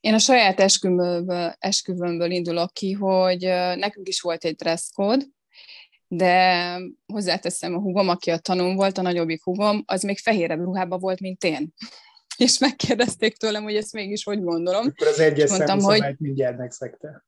Én 0.00 0.14
a 0.14 0.18
saját 0.18 0.60
esküvőmből, 0.60 1.54
esküvőmből 1.58 2.30
indulok 2.30 2.72
ki, 2.72 2.92
hogy 2.92 3.40
nekünk 3.76 4.08
is 4.08 4.20
volt 4.20 4.44
egy 4.44 4.62
code, 4.94 5.24
de 6.08 6.78
hozzáteszem, 7.06 7.74
a 7.74 7.80
hugom, 7.80 8.08
aki 8.08 8.30
a 8.30 8.38
tanul 8.38 8.74
volt, 8.74 8.98
a 8.98 9.02
nagyobbik 9.02 9.42
hugom, 9.44 9.82
az 9.86 10.02
még 10.02 10.18
fehérebb 10.18 10.60
ruhában 10.60 10.98
volt, 10.98 11.20
mint 11.20 11.44
én. 11.44 11.72
És 12.36 12.58
megkérdezték 12.58 13.36
tőlem, 13.36 13.62
hogy 13.62 13.76
ezt 13.76 13.92
mégis 13.92 14.24
hogy 14.24 14.42
gondolom. 14.42 14.86
Akkor 14.86 15.06
az 15.06 15.20
egyes 15.20 15.50
mondtam, 15.50 15.80
hogy 15.80 16.14
mindjárt 16.18 16.56
megszegte. 16.56 17.24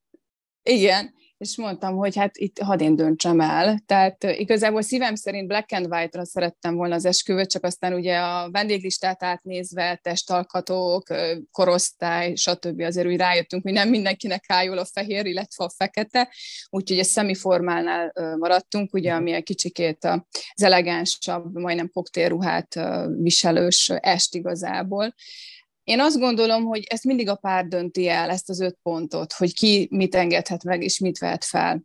Igen, 0.69 1.15
és 1.37 1.57
mondtam, 1.57 1.95
hogy 1.95 2.15
hát 2.15 2.37
itt 2.37 2.59
hadd 2.59 2.81
én 2.81 2.95
döntsem 2.95 3.39
el. 3.39 3.79
Tehát 3.85 4.23
igazából 4.23 4.81
szívem 4.81 5.15
szerint 5.15 5.47
black 5.47 5.71
and 5.71 5.85
white-ra 5.93 6.25
szerettem 6.25 6.75
volna 6.75 6.95
az 6.95 7.05
esküvőt, 7.05 7.49
csak 7.49 7.63
aztán 7.63 7.93
ugye 7.93 8.17
a 8.17 8.49
vendéglistát 8.51 9.23
átnézve, 9.23 9.99
testalkatók, 10.03 11.07
korosztály, 11.51 12.35
stb. 12.35 12.81
azért 12.81 13.07
úgy 13.07 13.17
rájöttünk, 13.17 13.63
hogy 13.63 13.71
nem 13.71 13.89
mindenkinek 13.89 14.43
áll 14.47 14.77
a 14.77 14.85
fehér, 14.85 15.25
illetve 15.25 15.63
a 15.63 15.69
fekete, 15.69 16.29
úgyhogy 16.69 16.99
a 16.99 17.03
szemiformálnál 17.03 18.13
maradtunk, 18.37 18.93
ugye, 18.93 19.13
ami 19.13 19.31
egy 19.31 19.43
kicsikét 19.43 20.05
az 20.53 20.63
elegánsabb, 20.63 21.57
majdnem 21.57 21.89
koktélruhát 21.93 22.79
viselős 23.17 23.89
est 23.89 24.35
igazából. 24.35 25.13
Én 25.87 25.99
azt 25.99 26.19
gondolom, 26.19 26.65
hogy 26.65 26.83
ezt 26.89 27.03
mindig 27.03 27.29
a 27.29 27.35
pár 27.35 27.67
dönti 27.67 28.07
el, 28.07 28.29
ezt 28.29 28.49
az 28.49 28.59
öt 28.59 28.77
pontot, 28.83 29.33
hogy 29.33 29.53
ki 29.53 29.87
mit 29.91 30.15
engedhet 30.15 30.63
meg, 30.63 30.83
és 30.83 30.99
mit 30.99 31.17
vehet 31.17 31.43
fel. 31.43 31.83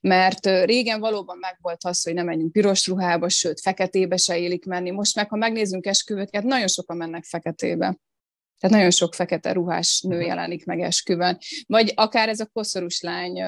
Mert 0.00 0.46
régen 0.46 1.00
valóban 1.00 1.38
megvolt 1.38 1.84
az, 1.84 2.02
hogy 2.02 2.14
nem 2.14 2.24
menjünk 2.24 2.52
piros 2.52 2.86
ruhába, 2.86 3.28
sőt, 3.28 3.60
feketébe 3.60 4.16
se 4.16 4.38
élik 4.38 4.64
menni. 4.64 4.90
Most 4.90 5.16
meg, 5.16 5.28
ha 5.28 5.36
megnézzünk 5.36 5.86
esküvőket, 5.86 6.42
nagyon 6.42 6.68
sokan 6.68 6.96
mennek 6.96 7.24
feketébe. 7.24 7.98
Tehát 8.58 8.76
nagyon 8.76 8.90
sok 8.90 9.14
fekete 9.14 9.52
ruhás 9.52 10.00
nő 10.00 10.16
mhm. 10.16 10.26
jelenik 10.26 10.64
meg 10.64 10.80
esküvön. 10.80 11.38
Vagy 11.66 11.92
akár 11.94 12.28
ez 12.28 12.40
a 12.40 12.50
koszorús 12.52 13.00
lány 13.00 13.42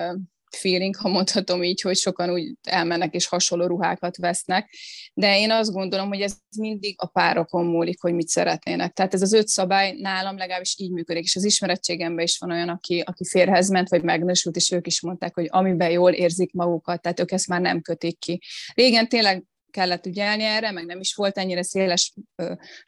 feeling, 0.51 0.97
ha 0.97 1.09
mondhatom 1.09 1.63
így, 1.63 1.81
hogy 1.81 1.97
sokan 1.97 2.31
úgy 2.31 2.53
elmennek 2.63 3.15
és 3.15 3.27
hasonló 3.27 3.67
ruhákat 3.67 4.17
vesznek, 4.17 4.71
de 5.15 5.39
én 5.39 5.51
azt 5.51 5.73
gondolom, 5.73 6.09
hogy 6.09 6.21
ez 6.21 6.37
mindig 6.57 6.95
a 6.99 7.07
párokon 7.07 7.67
múlik, 7.67 8.01
hogy 8.01 8.15
mit 8.15 8.29
szeretnének. 8.29 8.93
Tehát 8.93 9.15
ez 9.15 9.23
az 9.23 9.33
öt 9.33 9.49
szabály 9.49 9.97
nálam 9.99 10.37
legalábbis 10.37 10.75
így 10.79 10.91
működik, 10.91 11.25
és 11.25 11.37
az 11.37 11.45
ismerettségemben 11.45 12.25
is 12.25 12.39
van 12.39 12.51
olyan, 12.51 12.69
aki, 12.69 13.03
aki 13.07 13.25
férhez 13.25 13.69
ment, 13.69 13.89
vagy 13.89 14.03
megnősült, 14.03 14.57
és 14.57 14.71
ők 14.71 14.87
is 14.87 15.01
mondták, 15.01 15.35
hogy 15.35 15.47
amiben 15.51 15.91
jól 15.91 16.13
érzik 16.13 16.53
magukat, 16.53 17.03
tehát 17.03 17.21
ők 17.21 17.33
ezt 17.33 17.49
már 17.49 17.61
nem 17.61 17.81
kötik 17.81 18.19
ki. 18.19 18.41
Régen 18.75 19.09
tényleg 19.09 19.45
kellett 19.77 20.07
ügyelni 20.07 20.43
erre, 20.43 20.71
meg 20.71 20.87
nem 20.87 21.01
is 21.01 21.15
volt 21.15 21.39
ennyire 21.39 21.62
széles 21.62 22.15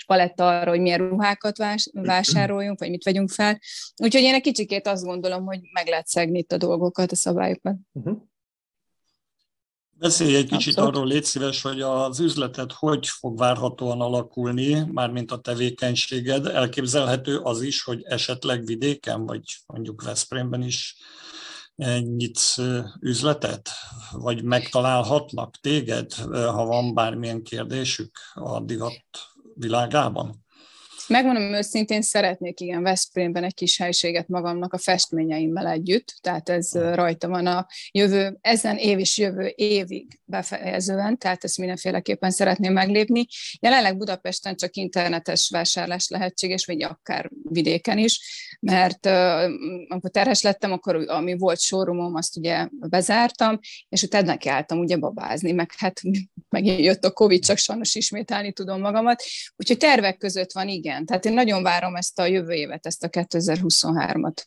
paletta 0.07 0.49
arra, 0.49 0.71
hogy 0.71 0.81
milyen 0.81 1.09
ruhákat 1.09 1.57
vásároljunk, 1.93 2.79
vagy 2.79 2.91
mit 2.91 3.05
vegyünk 3.05 3.31
fel. 3.31 3.59
Úgyhogy 3.97 4.23
én 4.23 4.35
egy 4.35 4.43
kicsikét 4.43 4.87
azt 4.87 5.05
gondolom, 5.05 5.45
hogy 5.45 5.61
meg 5.73 5.87
lehet 5.87 6.07
szegni 6.07 6.39
itt 6.39 6.53
a 6.53 6.57
dolgokat, 6.57 7.13
a 7.13 7.17
szabályokat. 7.17 7.77
Uh-huh. 7.93 8.19
Beszélj 9.91 10.37
egy 10.37 10.49
kicsit 10.49 10.77
Abszolút. 10.77 10.97
arról, 10.97 11.07
légy 11.07 11.25
szíves, 11.25 11.63
hogy 11.63 11.81
az 11.81 12.21
üzletet 12.21 12.73
hogy 12.73 13.09
fog 13.09 13.39
várhatóan 13.39 14.01
alakulni, 14.01 14.85
mármint 14.93 15.31
a 15.31 15.41
tevékenységed. 15.41 16.47
Elképzelhető 16.47 17.39
az 17.39 17.63
is, 17.63 17.83
hogy 17.83 18.03
esetleg 18.05 18.67
vidéken, 18.67 19.27
vagy 19.27 19.43
mondjuk 19.67 20.03
Veszprémben 20.03 20.63
is 20.63 20.97
nyitsz 22.17 22.59
üzletet? 23.01 23.71
Vagy 24.13 24.43
megtalálhatnak 24.43 25.57
téged, 25.61 26.13
ha 26.33 26.65
van 26.65 26.95
bármilyen 26.95 27.43
kérdésük 27.43 28.19
a 28.35 28.61
divat 28.61 29.05
világában? 29.55 30.47
Megmondom 31.09 31.53
őszintén, 31.53 32.03
szeretnék 32.03 32.61
igen 32.61 32.83
Veszprémben 32.83 33.45
egy 33.45 33.55
kis 33.55 33.79
helységet 33.79 34.29
magamnak 34.29 34.73
a 34.73 34.79
festményeimmel 34.79 35.69
együtt, 35.69 36.15
tehát 36.21 36.49
ez 36.49 36.73
rajta 36.73 37.29
van 37.29 37.47
a 37.47 37.67
jövő, 37.91 38.39
ezen 38.41 38.77
év 38.77 38.99
és 38.99 39.19
jövő 39.19 39.53
évig 39.57 40.21
befejezően, 40.25 41.19
tehát 41.19 41.45
ezt 41.45 41.59
mindenféleképpen 41.59 42.31
szeretném 42.31 42.73
meglépni. 42.73 43.27
Jelenleg 43.61 43.97
Budapesten 43.97 44.57
csak 44.57 44.77
internetes 44.77 45.49
vásárlás 45.53 46.09
lehetséges, 46.09 46.65
vagy 46.65 46.83
akár 46.83 47.31
vidéken 47.43 47.99
is, 47.99 48.21
mert 48.61 49.07
amikor 49.89 50.11
terhes 50.11 50.43
lettem, 50.43 50.73
akkor 50.73 50.97
ami 50.97 51.37
volt 51.37 51.61
showroomom, 51.61 52.15
azt 52.15 52.37
ugye 52.37 52.69
bezártam, 52.71 53.59
és 53.89 54.03
utána 54.03 54.27
nekiálltam 54.27 54.79
ugye 54.79 54.97
babázni, 54.97 55.53
meg 55.53 55.71
hát 55.77 56.01
megint 56.49 56.81
jött 56.81 57.05
a 57.05 57.11
Covid, 57.11 57.45
csak 57.45 57.57
sajnos 57.57 57.95
ismételni 57.95 58.53
tudom 58.53 58.81
magamat. 58.81 59.23
Úgyhogy 59.57 59.77
tervek 59.77 60.17
között 60.17 60.53
van, 60.53 60.69
igen. 60.69 60.98
Tehát 61.05 61.25
én 61.25 61.33
nagyon 61.33 61.63
várom 61.63 61.97
ezt 61.97 62.19
a 62.19 62.27
jövő 62.27 62.53
évet, 62.53 62.87
ezt 62.87 63.05
a 63.05 63.09
2023-at. 63.09 64.45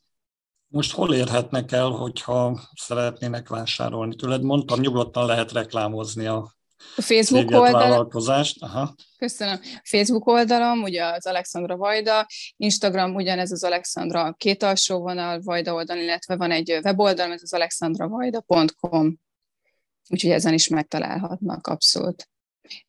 Most 0.68 0.92
hol 0.92 1.14
érhetnek 1.14 1.72
el, 1.72 1.90
hogyha 1.90 2.60
szeretnének 2.76 3.50
vásárolni 3.50 4.16
tőled? 4.16 4.42
Mondtam, 4.44 4.80
nyugodtan 4.80 5.26
lehet 5.26 5.52
reklámozni 5.52 6.26
a 6.26 6.60
a 6.96 7.02
Facebook 7.02 7.50
vállalkozást. 7.50 8.64
Aha. 8.64 8.96
Köszönöm. 9.18 9.60
Facebook 9.84 10.28
oldalom, 10.28 10.82
ugye 10.82 11.06
az 11.06 11.26
Alexandra 11.26 11.78
Vajda, 11.78 12.28
Instagram 12.58 13.16
ugyanez 13.16 13.52
az 13.52 13.64
Alexandra 13.64 14.34
két 14.34 14.64
alsó 14.64 15.00
vonal, 15.00 15.42
Vajda 15.42 15.74
oldal, 15.74 15.98
illetve 15.98 16.36
van 16.36 16.52
egy 16.52 16.72
weboldalom, 16.84 17.32
ez 17.32 17.42
az 17.44 17.54
alexandravajda.com. 17.54 19.20
Úgyhogy 20.10 20.32
ezen 20.32 20.54
is 20.54 20.68
megtalálhatnak 20.68 21.68
abszolút. 21.68 22.30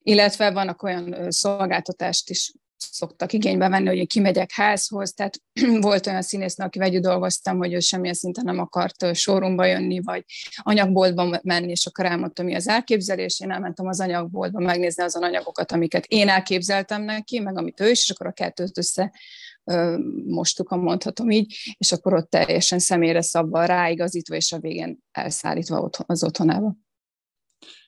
Illetve 0.02 0.50
vannak 0.50 0.82
olyan 0.82 1.30
szolgáltatást 1.30 2.30
is 2.30 2.52
szoktak 2.90 3.32
igénybe 3.32 3.68
venni, 3.68 3.86
hogy 3.86 3.96
én 3.96 4.06
kimegyek 4.06 4.50
házhoz, 4.50 5.12
tehát 5.12 5.38
volt 5.80 6.06
olyan 6.06 6.22
színésznő, 6.22 6.64
aki 6.64 6.80
együtt 6.80 7.02
dolgoztam, 7.02 7.58
hogy 7.58 7.72
ő 7.72 7.80
semmilyen 7.80 8.14
szinten 8.14 8.44
nem 8.44 8.58
akart 8.58 9.14
sorumba 9.14 9.64
jönni, 9.64 10.00
vagy 10.00 10.24
anyagboltba 10.56 11.40
menni, 11.42 11.70
és 11.70 11.86
akkor 11.86 12.04
elmondtam, 12.04 12.44
mi 12.44 12.54
az 12.54 12.68
elképzelés, 12.68 13.40
én 13.40 13.50
elmentem 13.50 13.86
az 13.86 14.00
anyagboltba 14.00 14.60
megnézni 14.60 15.02
azon 15.02 15.22
anyagokat, 15.22 15.72
amiket 15.72 16.04
én 16.08 16.28
elképzeltem 16.28 17.02
neki, 17.02 17.38
meg 17.38 17.58
amit 17.58 17.80
ő 17.80 17.90
is, 17.90 18.02
és 18.02 18.10
akkor 18.10 18.26
a 18.26 18.32
kettőt 18.32 18.78
össze 18.78 19.12
mostuk, 20.26 20.68
ha 20.68 20.76
mondhatom 20.76 21.30
így, 21.30 21.74
és 21.78 21.92
akkor 21.92 22.14
ott 22.14 22.30
teljesen 22.30 22.78
személyre 22.78 23.22
szabva 23.22 23.64
ráigazítva, 23.64 24.34
és 24.34 24.52
a 24.52 24.58
végén 24.58 24.98
elszállítva 25.10 25.90
az 26.06 26.24
otthonába 26.24 26.76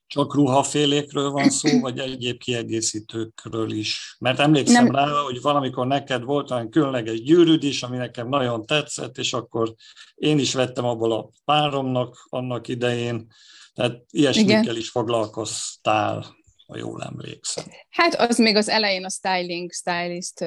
csak 0.07 0.35
ruhafélékről 0.35 1.31
van 1.31 1.51
szó, 1.51 1.81
vagy 1.81 1.99
egyéb 1.99 2.39
kiegészítőkről 2.39 3.71
is? 3.71 4.17
Mert 4.19 4.39
emlékszem 4.39 4.85
nem. 4.85 4.95
rá, 4.95 5.07
hogy 5.07 5.41
valamikor 5.41 5.87
neked 5.87 6.23
volt 6.23 6.51
olyan 6.51 6.71
különleges 6.71 7.23
gyűrűd 7.23 7.63
is, 7.63 7.83
ami 7.83 7.97
nekem 7.97 8.29
nagyon 8.29 8.67
tetszett, 8.67 9.19
és 9.19 9.33
akkor 9.33 9.75
én 10.15 10.39
is 10.39 10.55
vettem 10.55 10.85
abból 10.85 11.13
a 11.13 11.31
páromnak 11.45 12.27
annak 12.29 12.69
idején, 12.69 13.27
tehát 13.75 14.05
ilyesmikkel 14.11 14.63
Igen. 14.63 14.77
is 14.77 14.91
foglalkoztál 14.91 16.43
ha 16.67 16.77
jól 16.77 17.03
emlékszem. 17.03 17.65
Hát 17.91 18.15
az 18.15 18.39
még 18.39 18.57
az 18.57 18.69
elején 18.69 19.05
a 19.05 19.11
styling, 19.11 19.73
stylist 19.73 20.45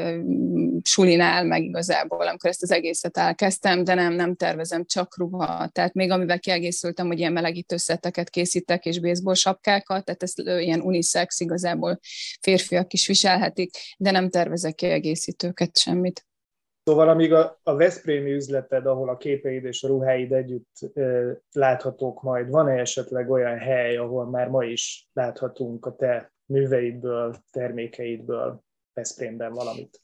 sulinál 0.84 1.44
meg 1.44 1.64
igazából, 1.64 2.28
amikor 2.28 2.50
ezt 2.50 2.64
az 2.64 2.72
egészet 2.72 3.18
elkezdtem, 3.18 3.84
de 3.84 3.94
nem, 3.94 4.14
nem 4.14 4.36
tervezem 4.36 4.86
csak 4.86 5.18
ruha. 5.18 5.68
Tehát 5.68 5.94
még 5.94 6.12
amivel 6.12 6.40
kiegészültem, 6.40 7.08
hogy 7.08 7.20
ilyen 7.20 7.34
melegítő 7.34 7.78
szetteket 7.78 8.30
készítek, 8.30 8.86
és 8.86 9.00
baseball 9.00 9.34
sapkákat, 9.34 10.06
tehát 10.06 10.24
ezt 10.24 10.40
ilyen 10.40 10.82
unisex 10.82 11.40
igazából 11.40 12.00
férfiak 12.42 12.94
is 12.94 13.08
viselhetik, 13.08 13.72
de 13.98 14.12
nem 14.12 14.30
tervezek 14.30 14.76
kiegészítőket, 14.76 15.78
semmit. 15.78 16.26
Szóval 16.88 17.10
amíg 17.10 17.34
a, 17.34 17.60
a 17.64 17.76
Veszprémi 17.76 18.32
üzleted, 18.32 18.86
ahol 18.86 19.10
a 19.10 19.18
képeid 19.18 19.64
és 19.64 19.84
a 19.84 19.88
ruháid 19.88 20.32
együtt 20.32 20.76
ö, 20.94 21.32
láthatók 21.52 22.22
majd, 22.22 22.50
van-e 22.50 22.80
esetleg 22.80 23.30
olyan 23.30 23.58
hely, 23.58 23.98
ahol 23.98 24.26
már 24.26 24.48
ma 24.50 24.64
is 24.64 25.10
láthatunk 25.14 25.86
a 25.86 25.96
te 25.96 26.34
műveidből, 26.46 27.36
termékeidből 27.52 28.64
Veszprémben 28.94 29.54
valamit? 29.54 30.02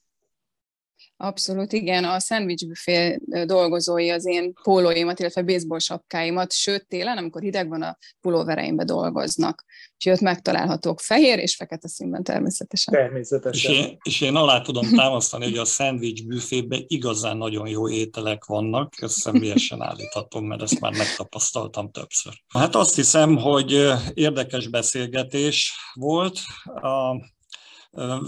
Abszolút, 1.18 1.74
igen. 1.74 2.04
A 2.04 2.20
Sandwich 2.20 2.68
Buffet 2.68 3.46
dolgozói 3.46 4.10
az 4.10 4.26
én 4.26 4.54
pólóimat, 4.64 5.20
illetve 5.20 5.42
baseball 5.42 5.80
sapkáimat, 5.80 6.52
sőt 6.52 6.88
télen, 6.88 7.18
amikor 7.18 7.42
hideg 7.42 7.70
van, 7.70 7.82
a 7.82 7.98
pulóvereimbe 8.22 8.84
dolgoznak. 8.84 9.66
Úgyhogy 9.94 10.14
ott 10.14 10.20
megtalálhatók 10.20 11.00
fehér 11.00 11.40
és 11.40 11.56
fekete 11.56 11.88
színben 11.88 12.24
természetesen. 12.24 12.94
Természetesen. 12.94 13.72
És 13.72 13.78
én, 13.78 13.98
és 14.04 14.22
én 14.22 14.36
alá 14.36 14.62
tudom 14.62 14.90
támasztani, 14.96 15.44
hogy 15.44 15.58
a 15.58 15.66
Sandwich 15.66 16.28
Buffetben 16.28 16.84
igazán 16.88 17.38
nagyon 17.38 17.68
jó 17.68 17.90
ételek 17.90 18.46
vannak, 18.46 18.94
ezt 19.02 19.16
személyesen 19.16 19.82
állíthatom, 19.82 20.46
mert 20.46 20.62
ezt 20.62 20.80
már 20.80 20.94
megtapasztaltam 20.98 21.92
többször. 21.92 22.34
Hát 22.48 22.76
azt 22.76 22.96
hiszem, 22.96 23.38
hogy 23.38 23.94
érdekes 24.14 24.68
beszélgetés 24.68 25.74
volt. 25.94 26.40
A 26.64 27.16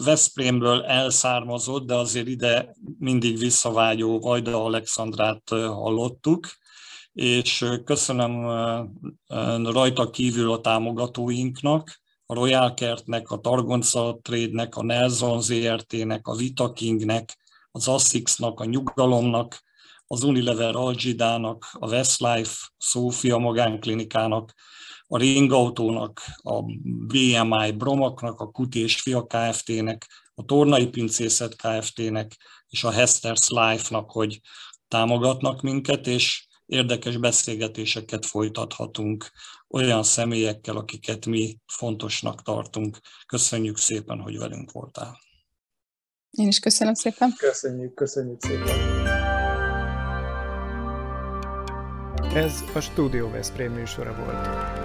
Veszprémről 0.03 0.83
elszármazott, 0.83 1.85
de 1.85 1.95
azért 1.95 2.27
ide 2.27 2.75
mindig 2.99 3.37
visszavágyó 3.37 4.19
Vajda 4.19 4.63
Alexandrát 4.63 5.49
hallottuk, 5.49 6.47
és 7.13 7.65
köszönöm 7.83 8.45
rajta 9.63 10.09
kívül 10.09 10.51
a 10.51 10.61
támogatóinknak, 10.61 12.01
a 12.25 12.33
Royal 12.33 12.73
Kertnek, 12.73 13.31
a 13.31 13.37
Targonca 13.37 14.19
Trade-nek, 14.21 14.75
a 14.75 14.83
Nelson 14.83 15.41
ZRT-nek, 15.41 16.27
a 16.27 16.35
Vita 16.35 16.71
Kingnek, 16.71 17.37
az 17.71 17.87
Assix-nak, 17.87 18.59
a 18.59 18.65
Nyugalomnak, 18.65 19.63
az 20.07 20.23
Unilever 20.23 20.75
Algidának, 20.75 21.69
a 21.71 21.87
Westlife 21.87 22.55
Szófia 22.77 23.37
magánklinikának, 23.37 24.53
a 25.07 25.17
Ringautónak, 25.17 26.21
a 26.41 26.61
BMI 26.83 27.71
Bromaknak, 27.71 28.39
a 28.39 28.51
Kuti 28.51 28.79
és 28.79 29.01
Fia 29.01 29.23
Kft-nek, 29.23 30.07
a 30.33 30.45
Tornai 30.45 30.87
Pincészet 30.87 31.55
Kft-nek 31.55 32.37
és 32.69 32.83
a 32.83 32.91
Hester's 32.91 33.47
Life-nak, 33.47 34.11
hogy 34.11 34.41
támogatnak 34.87 35.61
minket, 35.61 36.07
és 36.07 36.47
érdekes 36.65 37.17
beszélgetéseket 37.17 38.25
folytathatunk 38.25 39.31
olyan 39.69 40.03
személyekkel, 40.03 40.75
akiket 40.75 41.25
mi 41.25 41.57
fontosnak 41.65 42.41
tartunk. 42.41 42.99
Köszönjük 43.25 43.77
szépen, 43.77 44.19
hogy 44.19 44.37
velünk 44.37 44.71
voltál. 44.71 45.19
Én 46.29 46.47
is 46.47 46.59
köszönöm 46.59 46.93
szépen. 46.93 47.33
Köszönjük, 47.37 47.93
köszönjük 47.93 48.41
szépen. 48.41 49.03
Ez 52.35 52.63
a 52.73 52.79
Studio 52.79 53.29
Veszprém 53.29 53.71
műsora 53.71 54.15
volt. 54.15 54.84